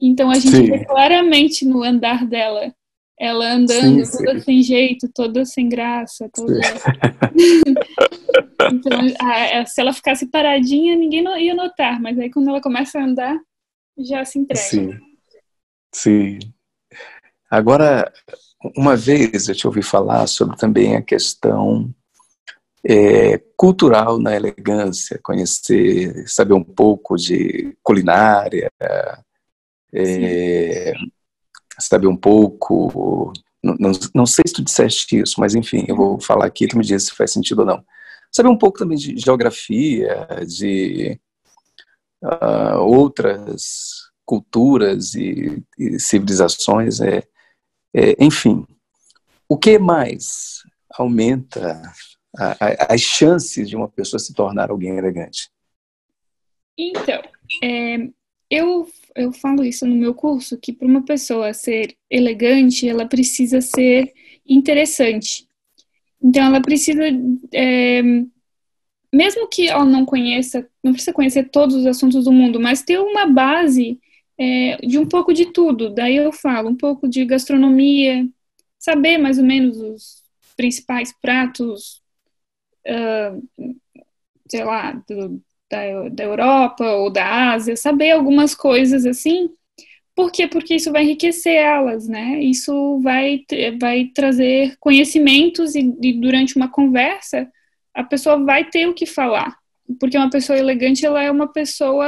Então 0.00 0.28
a 0.28 0.34
gente 0.34 0.56
sim. 0.56 0.66
vê 0.66 0.84
claramente 0.84 1.64
no 1.64 1.84
andar 1.84 2.26
dela, 2.26 2.74
ela 3.18 3.52
andando 3.52 4.04
sim, 4.04 4.24
toda 4.24 4.38
sim. 4.38 4.44
sem 4.44 4.62
jeito, 4.62 5.08
toda 5.14 5.44
sem 5.44 5.68
graça, 5.68 6.28
toda. 6.34 6.58
então, 8.72 8.98
a, 9.20 9.64
se 9.66 9.80
ela 9.80 9.92
ficasse 9.92 10.26
paradinha, 10.26 10.96
ninguém 10.96 11.24
ia 11.44 11.54
notar, 11.54 12.00
mas 12.00 12.18
aí 12.18 12.28
quando 12.28 12.48
ela 12.48 12.60
começa 12.60 12.98
a 12.98 13.04
andar, 13.04 13.38
já 13.98 14.24
se 14.24 14.38
entrega. 14.38 14.62
Sim. 14.62 14.98
Sim. 15.92 16.38
Agora, 17.50 18.12
uma 18.76 18.96
vez 18.96 19.48
eu 19.48 19.54
te 19.54 19.66
ouvi 19.66 19.82
falar 19.82 20.26
sobre 20.26 20.56
também 20.56 20.96
a 20.96 21.02
questão 21.02 21.94
é, 22.84 23.38
cultural 23.56 24.18
na 24.18 24.34
elegância, 24.34 25.20
conhecer, 25.22 26.28
saber 26.28 26.54
um 26.54 26.64
pouco 26.64 27.16
de 27.16 27.76
culinária, 27.82 28.70
é, 29.92 30.92
saber 31.78 32.08
um 32.08 32.16
pouco. 32.16 33.32
Não, 33.62 33.76
não, 33.78 33.92
não, 34.14 34.26
sei 34.26 34.44
se 34.46 34.54
tu 34.54 34.62
disseste 34.62 35.20
isso, 35.20 35.40
mas 35.40 35.54
enfim, 35.54 35.84
eu 35.88 35.96
vou 35.96 36.20
falar 36.20 36.44
aqui, 36.44 36.66
tu 36.66 36.76
me 36.76 36.84
diz 36.84 37.04
se 37.04 37.14
faz 37.14 37.32
sentido 37.32 37.60
ou 37.60 37.66
não. 37.66 37.82
saber 38.30 38.48
um 38.50 38.58
pouco 38.58 38.78
também 38.78 38.98
de 38.98 39.16
geografia, 39.16 40.26
de 40.46 41.18
uh, 42.24 42.78
outras 42.78 44.04
culturas 44.24 45.14
e, 45.14 45.62
e 45.78 45.98
civilizações, 46.00 47.00
é, 47.00 47.22
é, 47.94 48.16
enfim. 48.24 48.66
O 49.48 49.58
que 49.58 49.78
mais 49.78 50.62
aumenta 50.90 51.82
a, 52.36 52.52
a, 52.52 52.94
as 52.94 53.00
chances 53.00 53.68
de 53.68 53.76
uma 53.76 53.88
pessoa 53.88 54.18
se 54.18 54.32
tornar 54.32 54.70
alguém 54.70 54.96
elegante? 54.96 55.50
Então, 56.76 57.22
é, 57.62 58.08
eu, 58.50 58.88
eu 59.14 59.32
falo 59.32 59.64
isso 59.64 59.86
no 59.86 59.94
meu 59.94 60.14
curso, 60.14 60.58
que 60.58 60.72
para 60.72 60.88
uma 60.88 61.04
pessoa 61.04 61.52
ser 61.52 61.96
elegante, 62.10 62.88
ela 62.88 63.06
precisa 63.06 63.60
ser 63.60 64.12
interessante. 64.46 65.46
Então, 66.22 66.44
ela 66.44 66.60
precisa, 66.60 67.02
é, 67.52 68.02
mesmo 69.14 69.48
que 69.48 69.68
ela 69.68 69.84
não 69.84 70.04
conheça, 70.04 70.68
não 70.82 70.92
precisa 70.92 71.12
conhecer 71.12 71.44
todos 71.50 71.76
os 71.76 71.86
assuntos 71.86 72.24
do 72.24 72.32
mundo, 72.32 72.58
mas 72.58 72.82
ter 72.82 72.98
uma 72.98 73.26
base 73.26 73.98
é, 74.36 74.76
de 74.78 74.98
um 74.98 75.06
pouco 75.06 75.32
de 75.32 75.46
tudo. 75.46 75.90
Daí 75.90 76.16
eu 76.16 76.32
falo 76.32 76.70
um 76.70 76.76
pouco 76.76 77.08
de 77.08 77.24
gastronomia, 77.24 78.26
saber 78.78 79.18
mais 79.18 79.38
ou 79.38 79.44
menos 79.44 79.78
os 79.78 80.22
principais 80.56 81.12
pratos, 81.20 82.02
uh, 82.86 83.70
sei 84.48 84.64
lá, 84.64 84.92
do, 85.08 85.40
da, 85.70 86.08
da 86.10 86.24
Europa 86.24 86.84
ou 86.84 87.10
da 87.10 87.52
Ásia, 87.52 87.76
saber 87.76 88.10
algumas 88.10 88.54
coisas 88.54 89.06
assim. 89.06 89.50
Por 90.14 90.30
quê? 90.30 90.46
Porque 90.46 90.74
isso 90.74 90.92
vai 90.92 91.04
enriquecer 91.04 91.54
elas, 91.54 92.06
né? 92.06 92.40
Isso 92.40 93.00
vai, 93.00 93.44
vai 93.80 94.06
trazer 94.14 94.76
conhecimentos 94.78 95.74
e, 95.74 95.92
e 96.02 96.12
durante 96.12 96.56
uma 96.56 96.68
conversa 96.68 97.50
a 97.94 98.02
pessoa 98.02 98.42
vai 98.44 98.64
ter 98.68 98.86
o 98.86 98.94
que 98.94 99.06
falar. 99.06 99.56
Porque 100.00 100.16
uma 100.16 100.30
pessoa 100.30 100.58
elegante, 100.58 101.04
ela 101.04 101.22
é 101.22 101.30
uma 101.30 101.52
pessoa 101.52 102.06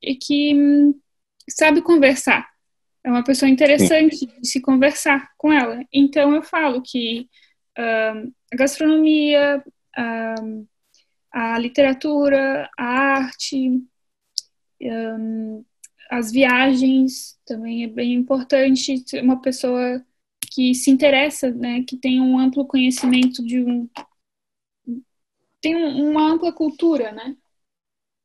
que, 0.00 0.14
que 0.16 0.54
hum, 0.54 0.94
sabe 1.48 1.80
conversar. 1.80 2.48
É 3.04 3.10
uma 3.10 3.24
pessoa 3.24 3.48
interessante 3.48 4.16
Sim. 4.16 4.26
de 4.40 4.48
se 4.48 4.60
conversar 4.60 5.30
com 5.36 5.52
ela. 5.52 5.84
Então 5.92 6.34
eu 6.34 6.42
falo 6.42 6.82
que 6.82 7.28
uh, 7.78 8.32
a 8.52 8.56
gastronomia, 8.56 9.62
uh, 9.98 10.68
a 11.32 11.58
literatura, 11.58 12.68
a 12.78 12.84
arte, 12.84 13.82
um, 14.80 15.64
as 16.10 16.30
viagens 16.30 17.38
também 17.46 17.84
é 17.84 17.88
bem 17.88 18.12
importante. 18.12 19.02
Uma 19.14 19.40
pessoa 19.40 20.04
que 20.52 20.74
se 20.74 20.90
interessa, 20.90 21.50
né, 21.50 21.82
que 21.88 21.96
tem 21.96 22.20
um 22.20 22.38
amplo 22.38 22.66
conhecimento 22.66 23.44
de 23.44 23.60
um 23.60 23.88
tem 25.62 25.74
uma 25.74 26.32
ampla 26.32 26.52
cultura, 26.52 27.12
né? 27.12 27.36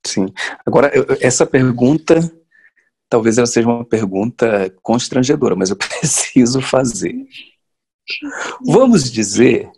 Sim. 0.06 0.26
Agora 0.66 0.92
essa 1.22 1.46
pergunta 1.46 2.20
talvez 3.10 3.38
ela 3.38 3.48
seja 3.48 3.68
uma 3.68 3.86
pergunta 3.86 4.70
constrangedora, 4.82 5.56
mas 5.56 5.70
eu 5.70 5.76
preciso 5.78 6.62
fazer. 6.62 7.16
Vamos 8.66 9.12
dizer 9.12 9.72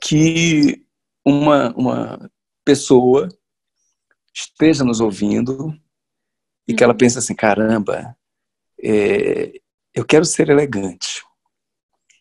que 0.00 0.84
uma, 1.24 1.74
uma 1.74 2.30
pessoa 2.64 3.28
esteja 4.34 4.84
nos 4.84 5.00
ouvindo 5.00 5.74
e 6.66 6.74
que 6.74 6.82
ela 6.82 6.92
uhum. 6.92 6.98
pense 6.98 7.18
assim: 7.18 7.34
caramba, 7.34 8.16
é, 8.82 9.52
eu 9.94 10.04
quero 10.04 10.24
ser 10.24 10.48
elegante. 10.48 11.22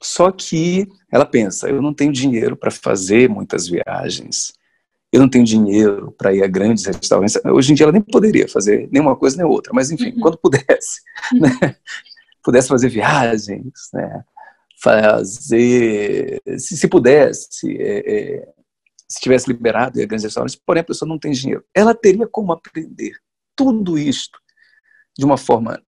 Só 0.01 0.31
que 0.31 0.87
ela 1.11 1.25
pensa: 1.25 1.69
eu 1.69 1.81
não 1.81 1.93
tenho 1.93 2.11
dinheiro 2.11 2.55
para 2.55 2.71
fazer 2.71 3.29
muitas 3.29 3.67
viagens, 3.67 4.53
eu 5.11 5.21
não 5.21 5.29
tenho 5.29 5.45
dinheiro 5.45 6.13
para 6.17 6.33
ir 6.33 6.43
a 6.43 6.47
grandes 6.47 6.85
restaurantes. 6.85 7.39
Hoje 7.45 7.71
em 7.71 7.75
dia 7.75 7.85
ela 7.85 7.93
nem 7.93 8.01
poderia 8.01 8.47
fazer 8.47 8.89
nenhuma 8.91 9.15
coisa 9.15 9.37
nem 9.37 9.45
outra, 9.45 9.71
mas 9.73 9.91
enfim, 9.91 10.13
uhum. 10.13 10.19
quando 10.19 10.37
pudesse, 10.37 11.01
uhum. 11.33 11.41
né, 11.41 11.75
pudesse 12.43 12.67
fazer 12.67 12.89
viagens, 12.89 13.89
né, 13.93 14.23
fazer, 14.81 16.41
se, 16.57 16.77
se 16.77 16.87
pudesse, 16.87 17.77
é, 17.81 18.13
é, 18.13 18.47
se 19.07 19.19
tivesse 19.19 19.47
liberado 19.47 19.99
e 19.99 20.03
a 20.03 20.05
grandes 20.05 20.25
restaurantes, 20.25 20.55
porém 20.55 20.81
a 20.81 20.85
pessoa 20.85 21.07
não 21.07 21.17
tem 21.17 21.31
dinheiro. 21.31 21.63
Ela 21.73 21.95
teria 21.95 22.27
como 22.27 22.51
aprender 22.51 23.13
tudo 23.55 23.97
isto 23.97 24.39
de 25.17 25.25
uma 25.25 25.37
forma 25.37 25.81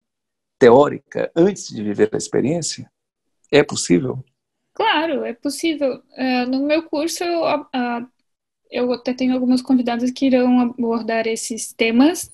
teórica 0.57 1.31
antes 1.35 1.67
de 1.67 1.83
viver 1.83 2.09
a 2.11 2.17
experiência? 2.17 2.91
É 3.51 3.63
possível? 3.63 4.23
Claro, 4.73 5.25
é 5.25 5.33
possível. 5.33 6.01
Uh, 6.17 6.49
no 6.49 6.65
meu 6.65 6.83
curso, 6.83 7.23
eu, 7.23 7.43
uh, 7.43 8.07
eu 8.71 8.93
até 8.93 9.13
tenho 9.13 9.33
algumas 9.33 9.61
convidadas 9.61 10.11
que 10.11 10.27
irão 10.27 10.59
abordar 10.59 11.27
esses 11.27 11.73
temas 11.73 12.31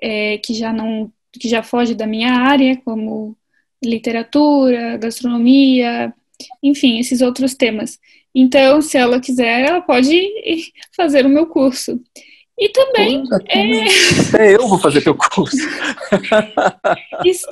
é, 0.00 0.38
que 0.38 0.54
já 0.54 0.72
não 0.72 1.12
que 1.32 1.48
já 1.48 1.62
foge 1.62 1.94
da 1.94 2.06
minha 2.06 2.32
área, 2.32 2.80
como 2.84 3.36
literatura, 3.84 4.96
gastronomia, 4.96 6.12
enfim, 6.62 6.98
esses 6.98 7.20
outros 7.20 7.54
temas. 7.54 7.98
Então, 8.34 8.80
se 8.80 8.96
ela 8.96 9.20
quiser, 9.20 9.68
ela 9.68 9.80
pode 9.80 10.20
fazer 10.96 11.26
o 11.26 11.28
meu 11.28 11.46
curso. 11.46 12.00
E 12.58 12.70
também. 12.70 13.22
é... 13.48 14.46
é... 14.46 14.56
eu 14.56 14.66
vou 14.66 14.78
fazer 14.78 15.02
teu 15.02 15.14
curso. 15.14 15.56
Isso. 17.24 17.46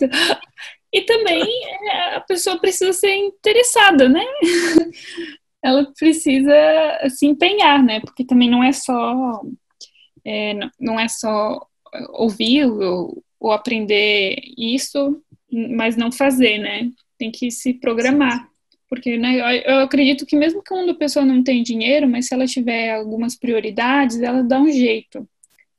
E 0.96 1.02
também 1.02 1.42
é, 1.90 2.14
a 2.14 2.20
pessoa 2.22 2.58
precisa 2.58 2.90
ser 2.94 3.14
interessada, 3.14 4.08
né? 4.08 4.24
Ela 5.62 5.92
precisa 5.92 6.54
se 7.10 7.26
empenhar, 7.26 7.84
né? 7.84 8.00
Porque 8.00 8.24
também 8.24 8.48
não 8.48 8.64
é 8.64 8.72
só. 8.72 9.42
É, 10.24 10.54
não 10.80 10.98
é 10.98 11.06
só 11.06 11.66
ouvir 12.14 12.64
ou, 12.64 13.22
ou 13.38 13.52
aprender 13.52 14.40
isso, 14.56 15.22
mas 15.52 15.96
não 15.96 16.10
fazer, 16.10 16.56
né? 16.56 16.90
Tem 17.18 17.30
que 17.30 17.50
se 17.50 17.74
programar. 17.74 18.48
Porque 18.88 19.18
né, 19.18 19.62
eu 19.66 19.80
acredito 19.80 20.24
que 20.24 20.34
mesmo 20.34 20.62
quando 20.66 20.92
a 20.92 20.94
pessoa 20.94 21.26
não 21.26 21.42
tem 21.42 21.62
dinheiro, 21.62 22.08
mas 22.08 22.26
se 22.26 22.34
ela 22.34 22.46
tiver 22.46 22.94
algumas 22.94 23.36
prioridades, 23.36 24.18
ela 24.22 24.42
dá 24.42 24.58
um 24.58 24.70
jeito. 24.70 25.28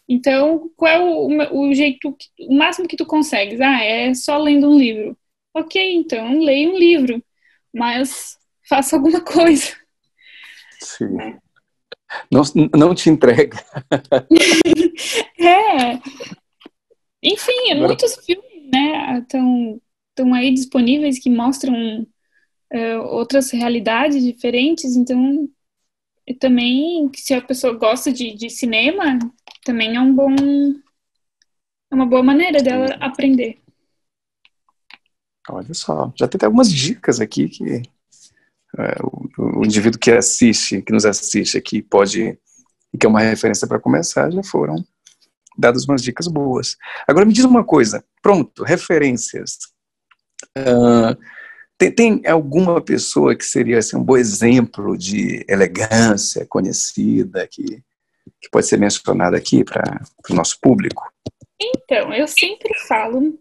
Então, 0.07 0.71
qual 0.75 0.91
é 0.91 0.99
o, 0.99 1.59
o 1.59 1.73
jeito, 1.73 2.15
o 2.39 2.55
máximo 2.55 2.87
que 2.87 2.95
tu 2.95 3.05
consegues? 3.05 3.59
Ah, 3.59 3.83
é 3.83 4.13
só 4.13 4.37
lendo 4.37 4.69
um 4.69 4.77
livro. 4.77 5.17
Ok, 5.53 5.95
então 5.95 6.39
leia 6.39 6.69
um 6.69 6.77
livro, 6.77 7.23
mas 7.73 8.37
faça 8.69 8.95
alguma 8.95 9.21
coisa. 9.21 9.75
Sim. 10.79 11.19
É. 11.19 11.37
Não, 12.31 12.41
não 12.75 12.95
te 12.95 13.09
entrega. 13.09 13.57
é. 15.39 15.99
Enfim, 17.21 17.71
Agora... 17.71 17.87
muitos 17.87 18.15
filmes, 18.25 18.69
né, 18.71 19.19
estão 19.19 20.33
aí 20.33 20.53
disponíveis 20.53 21.19
que 21.19 21.29
mostram 21.29 22.07
uh, 22.73 23.01
outras 23.09 23.51
realidades 23.51 24.23
diferentes, 24.23 24.95
então 24.95 25.49
também 26.39 27.09
se 27.15 27.33
a 27.33 27.41
pessoa 27.41 27.73
gosta 27.73 28.11
de, 28.11 28.33
de 28.33 28.49
cinema, 28.49 29.17
também 29.67 29.97
é 29.97 29.99
um 29.99 30.15
bom 30.15 30.33
é 31.91 31.95
uma 31.95 32.05
boa 32.05 32.23
maneira 32.23 32.63
dela 32.63 32.95
aprender. 33.01 33.59
Olha 35.49 35.73
só, 35.73 36.11
já 36.15 36.27
tem 36.27 36.39
algumas 36.45 36.71
dicas 36.71 37.19
aqui 37.19 37.49
que 37.49 37.81
é, 38.77 38.95
o, 39.03 39.59
o, 39.59 39.65
indivíduo 39.65 39.99
que 39.99 40.11
assiste, 40.11 40.81
que 40.81 40.93
nos 40.93 41.05
assiste 41.05 41.57
aqui 41.57 41.81
pode, 41.81 42.37
e 42.93 42.97
que 42.97 43.05
é 43.05 43.09
uma 43.09 43.19
referência 43.19 43.67
para 43.67 43.79
começar, 43.79 44.31
já 44.31 44.43
foram 44.43 44.85
dadas 45.57 45.85
umas 45.85 46.01
dicas 46.01 46.27
boas. 46.27 46.77
Agora 47.07 47.25
me 47.25 47.33
diz 47.33 47.43
uma 47.43 47.63
coisa, 47.63 48.03
pronto, 48.21 48.63
referências. 48.63 49.57
Uh, 50.57 51.17
tem, 51.77 51.91
tem, 51.91 52.21
alguma 52.27 52.81
pessoa 52.81 53.35
que 53.35 53.45
seria 53.45 53.79
assim, 53.79 53.97
um 53.97 54.03
bom 54.03 54.17
exemplo 54.17 54.97
de 54.97 55.45
elegância 55.47 56.45
conhecida 56.45 57.47
que, 57.47 57.83
que 58.41 58.49
pode 58.49 58.67
ser 58.67 58.77
mencionada 58.77 59.37
aqui 59.37 59.63
para 59.63 60.01
o 60.29 60.33
nosso 60.33 60.59
público? 60.61 61.03
Então, 61.59 62.13
eu 62.13 62.27
sempre 62.27 62.71
falo 62.87 63.39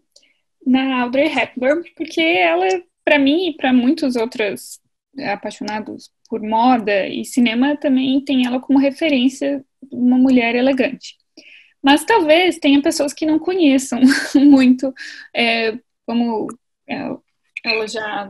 na 0.65 1.01
Audrey 1.01 1.27
Hepburn, 1.27 1.83
porque 1.95 2.21
ela, 2.21 2.67
para 3.05 3.19
mim 3.19 3.49
e 3.49 3.55
para 3.55 3.71
muitos 3.71 4.15
outros 4.15 4.79
apaixonados 5.19 6.11
por 6.29 6.41
moda 6.41 7.07
e 7.07 7.23
cinema, 7.23 7.77
também 7.77 8.23
tem 8.23 8.45
ela 8.45 8.59
como 8.59 8.79
referência 8.79 9.63
uma 9.91 10.17
mulher 10.17 10.55
elegante. 10.55 11.15
Mas 11.81 12.03
talvez 12.03 12.57
tenha 12.57 12.81
pessoas 12.81 13.13
que 13.13 13.25
não 13.25 13.39
conheçam 13.39 13.99
muito, 14.35 14.93
é, 15.33 15.77
como 16.05 16.47
ela 17.63 17.87
já 17.87 18.29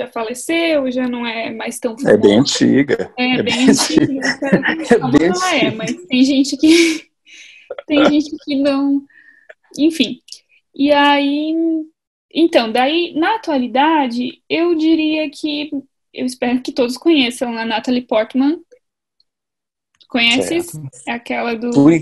já 0.00 0.06
faleceu, 0.06 0.90
já 0.90 1.06
não 1.06 1.26
é 1.26 1.52
mais 1.52 1.78
tão 1.78 1.96
famosa. 1.96 2.14
É 2.14 2.16
bem 2.16 2.38
antiga. 2.38 3.12
É, 3.18 3.36
é 3.36 3.42
bem, 3.42 3.54
bem, 3.54 3.70
antiga. 3.70 4.20
É 4.90 5.18
bem 5.18 5.28
ela 5.28 5.54
é, 5.56 5.70
mas 5.70 5.94
tem 6.06 6.24
gente 6.24 6.56
que 6.56 7.06
tem 7.86 8.04
gente 8.06 8.34
que 8.44 8.56
não, 8.56 9.04
enfim. 9.78 10.20
E 10.74 10.90
aí, 10.92 11.54
então, 12.32 12.72
daí 12.72 13.12
na 13.14 13.36
atualidade, 13.36 14.42
eu 14.48 14.74
diria 14.74 15.28
que 15.30 15.70
eu 16.12 16.24
espero 16.24 16.62
que 16.62 16.72
todos 16.72 16.96
conheçam 16.96 17.56
a 17.56 17.64
Natalie 17.64 18.02
Portman. 18.02 18.60
Conheces? 20.08 20.72
É 21.06 21.12
aquela 21.12 21.54
do. 21.54 21.70
Por, 21.70 21.92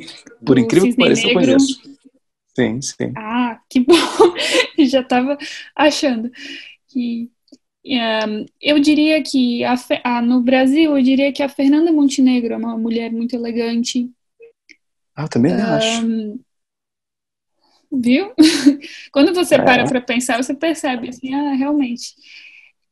por 0.45 0.55
do 0.55 0.61
incrível 0.61 0.91
que 0.91 0.97
pareça, 0.97 1.27
eu 1.27 1.35
conheço. 1.35 1.83
Sim, 2.55 2.81
sim. 2.81 3.13
Ah, 3.17 3.61
que 3.69 3.81
bom! 3.81 3.95
Já 4.79 5.01
estava 5.01 5.37
achando 5.75 6.31
que. 6.89 7.31
Eu 8.61 8.79
diria 8.81 9.23
que 9.23 9.65
a 9.65 9.75
ah, 10.05 10.23
no 10.23 10.43
Brasil, 10.43 10.97
eu 10.97 11.03
diria 11.03 11.33
que 11.33 11.43
a 11.43 11.49
Fernanda 11.49 11.93
Montenegro 11.93 12.55
é 12.55 12.57
uma 12.57 12.77
mulher 12.77 13.13
muito 13.13 13.35
elegante. 13.35 14.11
Ah, 15.15 15.29
também 15.29 15.53
acho. 15.53 16.03
Ahn, 16.03 16.39
viu? 17.91 18.33
Quando 19.13 19.35
você 19.35 19.55
É. 19.55 19.59
para 19.63 19.85
para 19.87 20.01
pensar, 20.01 20.43
você 20.43 20.55
percebe 20.55 21.09
assim, 21.09 21.33
ah, 21.35 21.55
realmente. 21.55 22.15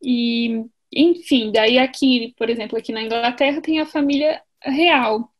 E, 0.02 0.64
enfim, 0.92 1.50
daí 1.52 1.78
aqui, 1.78 2.34
por 2.36 2.48
exemplo, 2.50 2.78
aqui 2.78 2.92
na 2.92 3.02
Inglaterra 3.02 3.60
tem 3.60 3.80
a 3.80 3.86
família 3.86 4.40
real. 4.62 5.30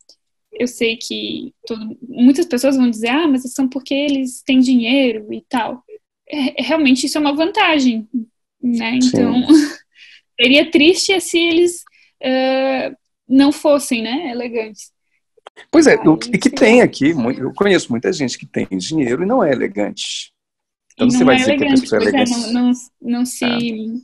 Eu 0.52 0.66
sei 0.68 0.96
que 0.96 1.54
todo- 1.66 1.98
muitas 2.09 2.46
pessoas 2.46 2.76
vão 2.76 2.90
dizer, 2.90 3.09
ah, 3.09 3.28
mas 3.28 3.42
são 3.52 3.68
porque 3.68 3.94
eles 3.94 4.42
têm 4.42 4.61
dinheiro 4.61 5.32
e 5.32 5.42
tal. 5.48 5.85
É, 6.28 6.62
realmente 6.62 7.06
isso 7.06 7.18
é 7.18 7.20
uma 7.20 7.35
vantagem, 7.35 8.09
né? 8.66 8.98
Sim. 9.00 9.09
Então, 9.09 9.42
seria 10.40 10.70
triste 10.70 11.20
se 11.20 11.38
eles 11.38 11.85
eh, 12.22 12.92
não 13.29 13.52
fossem, 13.52 14.02
né, 14.02 14.31
elegantes. 14.31 14.92
Pois 15.70 15.87
é, 15.87 15.98
Aí, 15.98 16.09
o 16.09 16.16
que, 16.16 16.37
que 16.38 16.50
tem 16.50 16.83
aqui, 16.83 17.11
eu 17.38 17.52
conheço 17.55 17.90
muita 17.90 18.12
gente 18.12 18.37
que 18.37 18.46
tem 18.46 18.66
dinheiro 18.76 19.22
e 19.22 19.26
não 19.26 19.42
é 19.42 19.50
elegante. 19.52 20.33
Então 20.92 21.07
E 21.07 21.11
você 21.11 21.18
não 21.18 21.26
vai 21.26 21.37
é 21.37 21.38
dizer 21.38 21.57
que 21.57 21.62
a 21.62 21.66
elegante, 21.66 21.81
pessoa 21.83 22.00
é 22.00 22.05
é, 22.05 22.09
elegante. 22.09 22.52
não, 22.52 22.52
não, 22.52 22.72
não 23.00 23.24
se. 23.24 24.02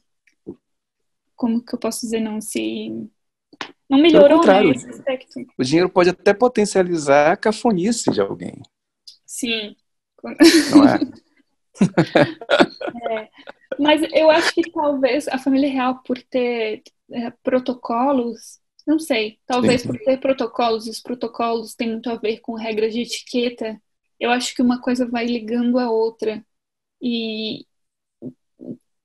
Como 1.37 1.62
que 1.64 1.75
eu 1.75 1.79
posso 1.79 2.01
dizer? 2.01 2.20
Não 2.20 2.40
se. 2.40 2.90
Não 3.88 3.98
melhorou, 3.98 4.38
contrário. 4.38 4.70
né, 4.70 4.77
esse 4.77 4.88
aspecto. 4.88 5.40
O 5.59 5.62
dinheiro 5.64 5.88
pode 5.90 6.09
até 6.09 6.33
potencializar 6.33 7.33
a 7.33 7.37
cafonice 7.37 8.11
de 8.11 8.20
alguém, 8.20 8.62
Sim. 9.27 9.77
não 10.70 10.88
é? 10.88 10.98
Mas 13.78 14.02
eu 14.12 14.30
acho 14.30 14.52
que 14.54 14.70
talvez 14.70 15.28
a 15.28 15.38
família 15.38 15.70
real, 15.70 16.02
por 16.02 16.20
ter 16.22 16.82
é, 17.11 17.30
protocolos, 17.42 18.61
não 18.87 18.98
sei, 18.98 19.38
talvez 19.46 19.82
Sim. 19.82 19.88
por 19.88 19.98
ter 19.98 20.18
protocolos, 20.18 20.87
os 20.87 21.00
protocolos 21.00 21.74
têm 21.74 21.90
muito 21.92 22.11
a 22.11 22.16
ver 22.16 22.40
com 22.40 22.54
regras 22.54 22.92
de 22.92 23.02
etiqueta, 23.02 23.80
eu 24.18 24.30
acho 24.30 24.54
que 24.54 24.62
uma 24.62 24.80
coisa 24.80 25.04
vai 25.04 25.26
ligando 25.26 25.78
a 25.80 25.90
outra. 25.90 26.44
E, 27.00 27.66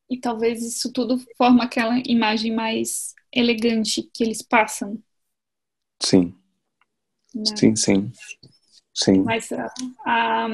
e 0.08 0.20
talvez 0.20 0.64
isso 0.64 0.94
tudo 0.94 1.18
forma 1.36 1.64
aquela 1.64 2.00
imagem 2.06 2.54
mais 2.54 3.16
elegante 3.32 4.04
que 4.14 4.24
eles 4.24 4.44
passam. 4.44 5.02
Sim, 6.00 6.36
né? 7.34 7.44
sim, 7.58 7.76
sim. 7.76 8.12
Sim. 8.94 9.24
Mas 9.24 9.52
a, 9.52 9.74
a, 10.06 10.48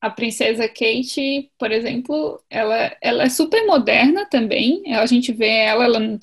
a 0.00 0.10
princesa 0.10 0.68
Kate, 0.68 1.50
por 1.58 1.72
exemplo, 1.72 2.40
ela, 2.48 2.96
ela 3.00 3.24
é 3.24 3.28
super 3.28 3.66
moderna 3.66 4.26
também. 4.26 4.94
A 4.94 5.04
gente 5.06 5.32
vê 5.32 5.48
ela, 5.48 5.84
ela 5.84 6.18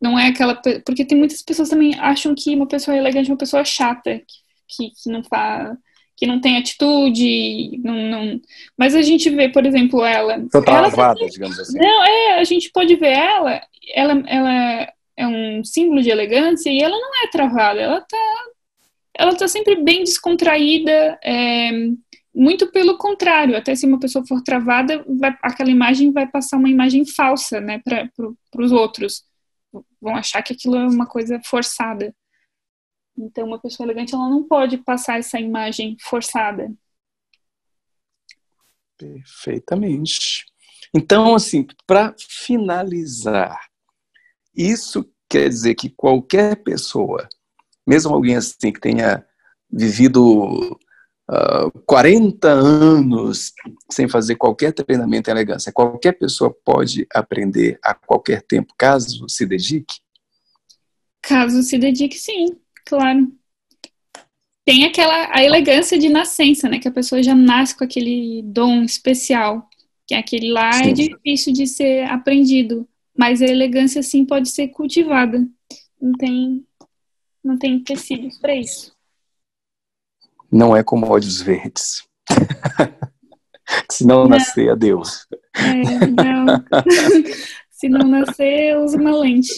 não 0.00 0.18
é 0.18 0.28
aquela. 0.28 0.54
Porque 0.84 1.04
tem 1.04 1.18
muitas 1.18 1.42
pessoas 1.42 1.68
também 1.68 1.94
acham 1.98 2.34
que 2.34 2.54
uma 2.54 2.66
pessoa 2.66 2.96
elegante 2.96 3.28
é 3.28 3.32
uma 3.32 3.38
pessoa 3.38 3.64
chata, 3.64 4.22
que, 4.66 4.90
que 4.90 5.10
não 5.10 5.22
faz. 5.22 5.76
Que 6.16 6.26
não 6.26 6.40
tem 6.40 6.56
atitude, 6.56 7.78
não, 7.84 7.94
não... 7.94 8.40
mas 8.76 8.92
a 8.92 9.02
gente 9.02 9.30
vê, 9.30 9.48
por 9.48 9.64
exemplo, 9.64 10.04
ela. 10.04 10.36
Tô 10.50 10.58
ela 10.58 10.90
travada, 10.90 11.24
digamos 11.28 11.56
assim. 11.60 11.78
não, 11.78 12.04
é, 12.04 12.40
a 12.40 12.44
gente 12.44 12.72
pode 12.72 12.96
ver 12.96 13.12
ela, 13.12 13.62
ela, 13.94 14.24
ela 14.26 14.92
é 15.16 15.26
um 15.28 15.62
símbolo 15.62 16.02
de 16.02 16.10
elegância 16.10 16.70
e 16.70 16.82
ela 16.82 16.96
não 16.96 17.22
é 17.22 17.28
travada, 17.28 17.80
ela 17.80 18.00
tá, 18.00 18.44
ela 19.14 19.36
tá 19.36 19.46
sempre 19.46 19.76
bem 19.76 20.02
descontraída, 20.02 21.20
é, 21.22 21.70
muito 22.38 22.70
pelo 22.70 22.96
contrário, 22.96 23.56
até 23.56 23.74
se 23.74 23.84
uma 23.84 23.98
pessoa 23.98 24.24
for 24.24 24.40
travada, 24.40 25.04
vai- 25.18 25.36
aquela 25.42 25.70
imagem 25.70 26.12
vai 26.12 26.24
passar 26.24 26.56
uma 26.56 26.70
imagem 26.70 27.04
falsa, 27.04 27.60
né, 27.60 27.80
para 27.80 28.08
os 28.56 28.70
outros, 28.70 29.24
vão 30.00 30.14
achar 30.14 30.40
que 30.42 30.52
aquilo 30.52 30.76
é 30.76 30.86
uma 30.86 31.04
coisa 31.04 31.40
forçada. 31.44 32.14
Então, 33.16 33.48
uma 33.48 33.58
pessoa 33.58 33.84
elegante, 33.84 34.14
ela 34.14 34.30
não 34.30 34.44
pode 34.44 34.78
passar 34.78 35.18
essa 35.18 35.40
imagem 35.40 35.96
forçada. 36.00 36.72
Perfeitamente. 38.96 40.44
Então, 40.94 41.34
assim, 41.34 41.66
para 41.86 42.14
finalizar, 42.18 43.58
isso 44.54 45.10
quer 45.28 45.48
dizer 45.48 45.74
que 45.74 45.90
qualquer 45.90 46.62
pessoa, 46.62 47.28
mesmo 47.84 48.14
alguém 48.14 48.36
assim 48.36 48.72
que 48.72 48.80
tenha 48.80 49.26
vivido 49.68 50.78
ah, 51.30 51.70
40 51.84 52.48
anos 52.48 53.52
sem 53.90 54.08
fazer 54.08 54.36
qualquer 54.36 54.72
treinamento 54.72 55.28
em 55.28 55.32
elegância, 55.32 55.72
qualquer 55.72 56.12
pessoa 56.12 56.54
pode 56.64 57.06
aprender 57.12 57.78
a 57.82 57.94
qualquer 57.94 58.42
tempo, 58.42 58.72
caso 58.78 59.28
se 59.28 59.44
dedique? 59.44 59.96
Caso 61.20 61.62
se 61.62 61.76
dedique, 61.76 62.18
sim, 62.18 62.56
claro. 62.86 63.30
Tem 64.64 64.84
aquela 64.84 65.34
a 65.34 65.42
elegância 65.42 65.98
de 65.98 66.10
nascença, 66.10 66.68
né? 66.68 66.78
Que 66.78 66.88
a 66.88 66.92
pessoa 66.92 67.22
já 67.22 67.34
nasce 67.34 67.74
com 67.74 67.84
aquele 67.84 68.42
dom 68.42 68.82
especial. 68.82 69.66
Que 70.06 70.14
aquele 70.14 70.52
lá 70.52 70.68
é 70.68 70.84
Sim. 70.84 70.92
difícil 70.92 71.52
de 71.54 71.66
ser 71.66 72.04
aprendido. 72.04 72.86
Mas 73.16 73.40
a 73.40 73.46
elegância, 73.46 74.02
sim, 74.02 74.26
pode 74.26 74.50
ser 74.50 74.68
cultivada. 74.68 75.46
Não 76.00 76.12
tem, 76.12 76.66
não 77.42 77.58
tem 77.58 77.76
empecilhos 77.76 78.38
para 78.38 78.54
isso. 78.54 78.94
Não 80.50 80.76
é 80.76 80.82
como 80.82 81.08
olhos 81.08 81.40
verdes. 81.40 82.06
Se 83.90 84.06
não 84.06 84.26
nascer, 84.26 84.70
adeus. 84.70 85.26
É, 85.54 86.06
não. 86.06 86.46
se 87.70 87.86
não 87.88 88.08
nascer, 88.08 88.78
usa 88.78 88.96
uma 88.96 89.14
lente. 89.18 89.52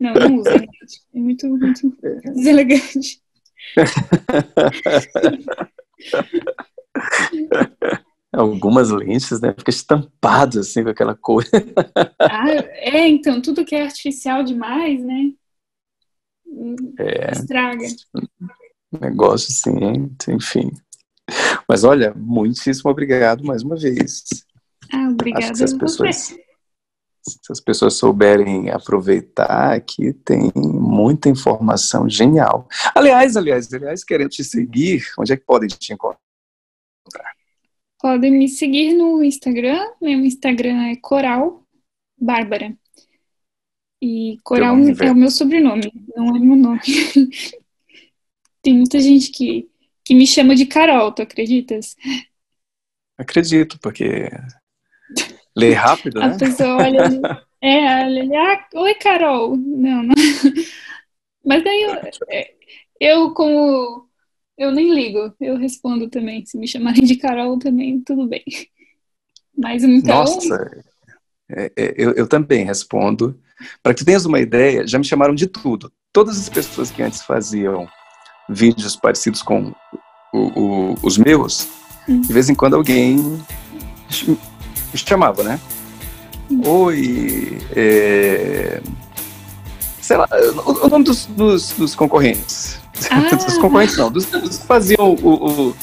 Não, 0.00 0.14
não 0.14 0.36
usa 0.36 0.52
lente. 0.52 1.02
É 1.14 1.18
muito, 1.18 1.46
muito 1.46 1.94
deselegante. 2.34 3.20
Algumas 8.32 8.88
lentes, 8.90 9.40
né? 9.40 9.54
Fica 9.58 9.70
estampado 9.70 10.60
assim 10.60 10.84
com 10.84 10.90
aquela 10.90 11.14
cor. 11.14 11.44
Ah, 12.18 12.50
é, 12.50 13.08
então, 13.08 13.42
tudo 13.42 13.64
que 13.64 13.74
é 13.74 13.82
artificial 13.82 14.42
demais, 14.42 15.02
né? 15.02 15.32
É. 16.98 17.32
Estraga. 17.32 17.86
Negócio 18.92 19.48
assim, 19.50 20.10
enfim. 20.28 20.70
Mas 21.68 21.84
olha, 21.84 22.14
muitíssimo 22.14 22.90
obrigado 22.90 23.44
mais 23.44 23.62
uma 23.62 23.76
vez. 23.76 24.24
Ah, 24.92 25.08
obrigada 25.10 25.54
se 25.54 25.64
as 25.64 25.74
pessoas, 25.74 26.16
você. 26.16 26.44
se 27.22 27.52
as 27.52 27.60
pessoas 27.60 27.94
souberem 27.94 28.70
aproveitar, 28.70 29.74
aqui 29.74 30.12
tem 30.12 30.50
muita 30.54 31.28
informação 31.28 32.08
genial. 32.08 32.66
Aliás, 32.94 33.36
aliás, 33.36 33.72
aliás, 33.72 34.02
querendo 34.02 34.30
te 34.30 34.42
seguir, 34.42 35.04
onde 35.18 35.32
é 35.32 35.36
que 35.36 35.44
podem 35.44 35.68
te 35.68 35.92
encontrar? 35.92 36.18
Podem 38.00 38.30
me 38.30 38.48
seguir 38.48 38.94
no 38.94 39.22
Instagram. 39.22 39.90
Meu 40.00 40.20
Instagram 40.20 40.86
é 40.86 40.96
Coral 40.96 41.62
Bárbara. 42.18 42.74
E 44.00 44.38
Coral 44.44 44.76
é 44.78 45.10
o 45.10 45.14
meu 45.14 45.30
sobrenome, 45.30 45.92
não 46.14 46.36
é 46.36 46.38
meu 46.38 46.56
nome. 46.56 46.80
Tem 48.62 48.74
muita 48.74 49.00
gente 49.00 49.30
que, 49.30 49.68
que 50.04 50.14
me 50.14 50.26
chama 50.26 50.54
de 50.54 50.66
Carol, 50.66 51.12
tu 51.12 51.22
acreditas? 51.22 51.96
Acredito, 53.16 53.78
porque 53.80 54.30
lê 55.56 55.72
rápido, 55.72 56.20
A 56.22 56.28
né? 56.28 56.38
pessoa 56.38 56.76
olha, 56.76 57.00
é, 57.60 58.04
olha, 58.04 58.22
ali, 58.22 58.36
ah, 58.36 58.68
oi 58.74 58.94
Carol. 58.94 59.56
Não, 59.56 60.02
não. 60.02 60.14
Mas 61.44 61.64
daí 61.64 61.82
eu, 61.82 61.94
é, 62.28 62.54
eu 63.00 63.32
como 63.32 64.08
eu 64.56 64.72
nem 64.72 64.92
ligo, 64.92 65.32
eu 65.40 65.56
respondo 65.56 66.08
também. 66.08 66.44
Se 66.44 66.58
me 66.58 66.66
chamarem 66.66 67.04
de 67.04 67.16
Carol 67.16 67.58
também, 67.58 68.00
tudo 68.00 68.26
bem. 68.26 68.44
Mas 69.56 69.82
então, 69.82 70.16
Nossa, 70.16 70.84
é, 71.48 71.72
é, 71.76 71.94
eu, 71.96 72.12
eu 72.12 72.28
também 72.28 72.64
respondo. 72.64 73.40
Para 73.82 73.94
que 73.94 74.00
tu 74.00 74.04
tenhas 74.04 74.24
uma 74.24 74.40
ideia, 74.40 74.86
já 74.86 74.98
me 74.98 75.04
chamaram 75.04 75.34
de 75.34 75.46
tudo. 75.46 75.92
Todas 76.12 76.38
as 76.38 76.48
pessoas 76.48 76.90
que 76.90 77.02
antes 77.02 77.22
faziam 77.22 77.88
vídeos 78.48 78.96
parecidos 78.96 79.42
com 79.42 79.72
o- 80.32 80.38
o- 80.60 80.94
os 81.02 81.18
meus, 81.18 81.68
Hum. 82.08 82.20
de 82.20 82.32
vez 82.32 82.48
em 82.48 82.54
quando 82.54 82.74
alguém 82.74 83.16
me 84.26 84.38
chamava, 84.94 85.42
né? 85.42 85.60
Oi, 86.64 87.58
é, 87.76 88.80
sei 90.00 90.16
lá, 90.16 90.26
o, 90.64 90.86
o 90.86 90.88
nome 90.88 91.04
dos, 91.04 91.26
dos- 91.26 91.72
dos 91.72 91.94
concorrentes. 91.94 92.78
Ah. 93.10 93.32
dos 93.36 93.56
concorrentes 93.58 93.96
não, 93.96 94.10
dos, 94.10 94.24
dos 94.26 94.58
que 94.58 94.66
faziam 94.66 95.14
o- 95.22 95.74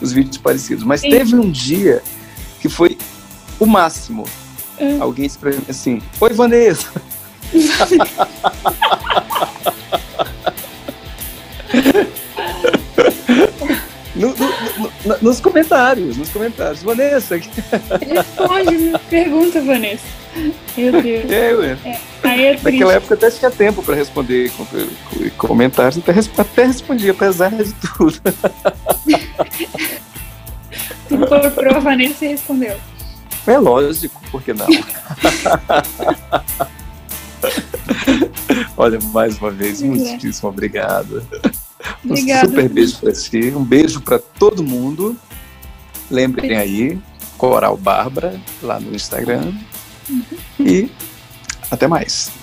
os 0.00 0.12
vídeos 0.12 0.36
parecidos. 0.38 0.84
Mas 0.84 1.00
Sim. 1.00 1.10
teve 1.10 1.34
um 1.34 1.50
dia 1.50 2.00
que 2.60 2.68
foi 2.68 2.96
o 3.58 3.66
máximo. 3.66 4.24
Ah. 4.78 4.98
Alguém 5.02 5.26
escreveu 5.26 5.62
assim: 5.68 6.00
Oi, 6.20 6.32
Vanessa. 6.32 6.88
No, 14.14 14.34
no, 14.34 14.48
no, 15.06 15.18
nos 15.22 15.40
comentários, 15.40 16.16
nos 16.16 16.30
comentários. 16.30 16.82
Vanessa. 16.82 17.36
Responde, 17.36 18.76
me 18.76 18.98
pergunta, 18.98 19.62
Vanessa. 19.62 20.04
Meu 20.76 21.00
Deus. 21.00 21.30
É. 21.30 21.52
É. 21.84 22.00
Aí 22.22 22.46
é 22.46 22.58
Naquela 22.60 22.94
época 22.94 23.14
até 23.14 23.30
tinha 23.30 23.50
tempo 23.50 23.82
para 23.82 23.94
responder 23.94 24.52
comentários, 25.36 25.98
até, 25.98 26.12
até 26.40 26.66
respondia, 26.66 27.12
apesar 27.12 27.50
de 27.50 27.72
tudo. 27.96 28.20
tu 31.08 31.18
procurou 31.18 31.76
a 31.76 31.80
Vanessa 31.80 32.24
e 32.24 32.28
respondeu. 32.28 32.76
É 33.46 33.58
lógico, 33.58 34.20
por 34.30 34.42
que 34.42 34.52
não? 34.52 34.66
Olha, 38.76 38.98
mais 39.12 39.38
uma 39.38 39.50
vez, 39.50 39.80
muitíssimo 39.82 40.50
obrigado. 40.50 41.26
Obrigada. 42.04 42.46
Um 42.46 42.50
super 42.50 42.68
beijo 42.68 42.98
para 42.98 43.12
ti, 43.12 43.52
um 43.54 43.64
beijo 43.64 44.00
para 44.00 44.18
todo 44.18 44.62
mundo. 44.62 45.16
Lembrem 46.10 46.56
aí, 46.56 46.98
Coral 47.38 47.76
Bárbara, 47.76 48.40
lá 48.62 48.80
no 48.80 48.94
Instagram. 48.94 49.52
Uhum. 50.08 50.24
E. 50.60 50.90
Até 51.70 51.86
mais. 51.86 52.39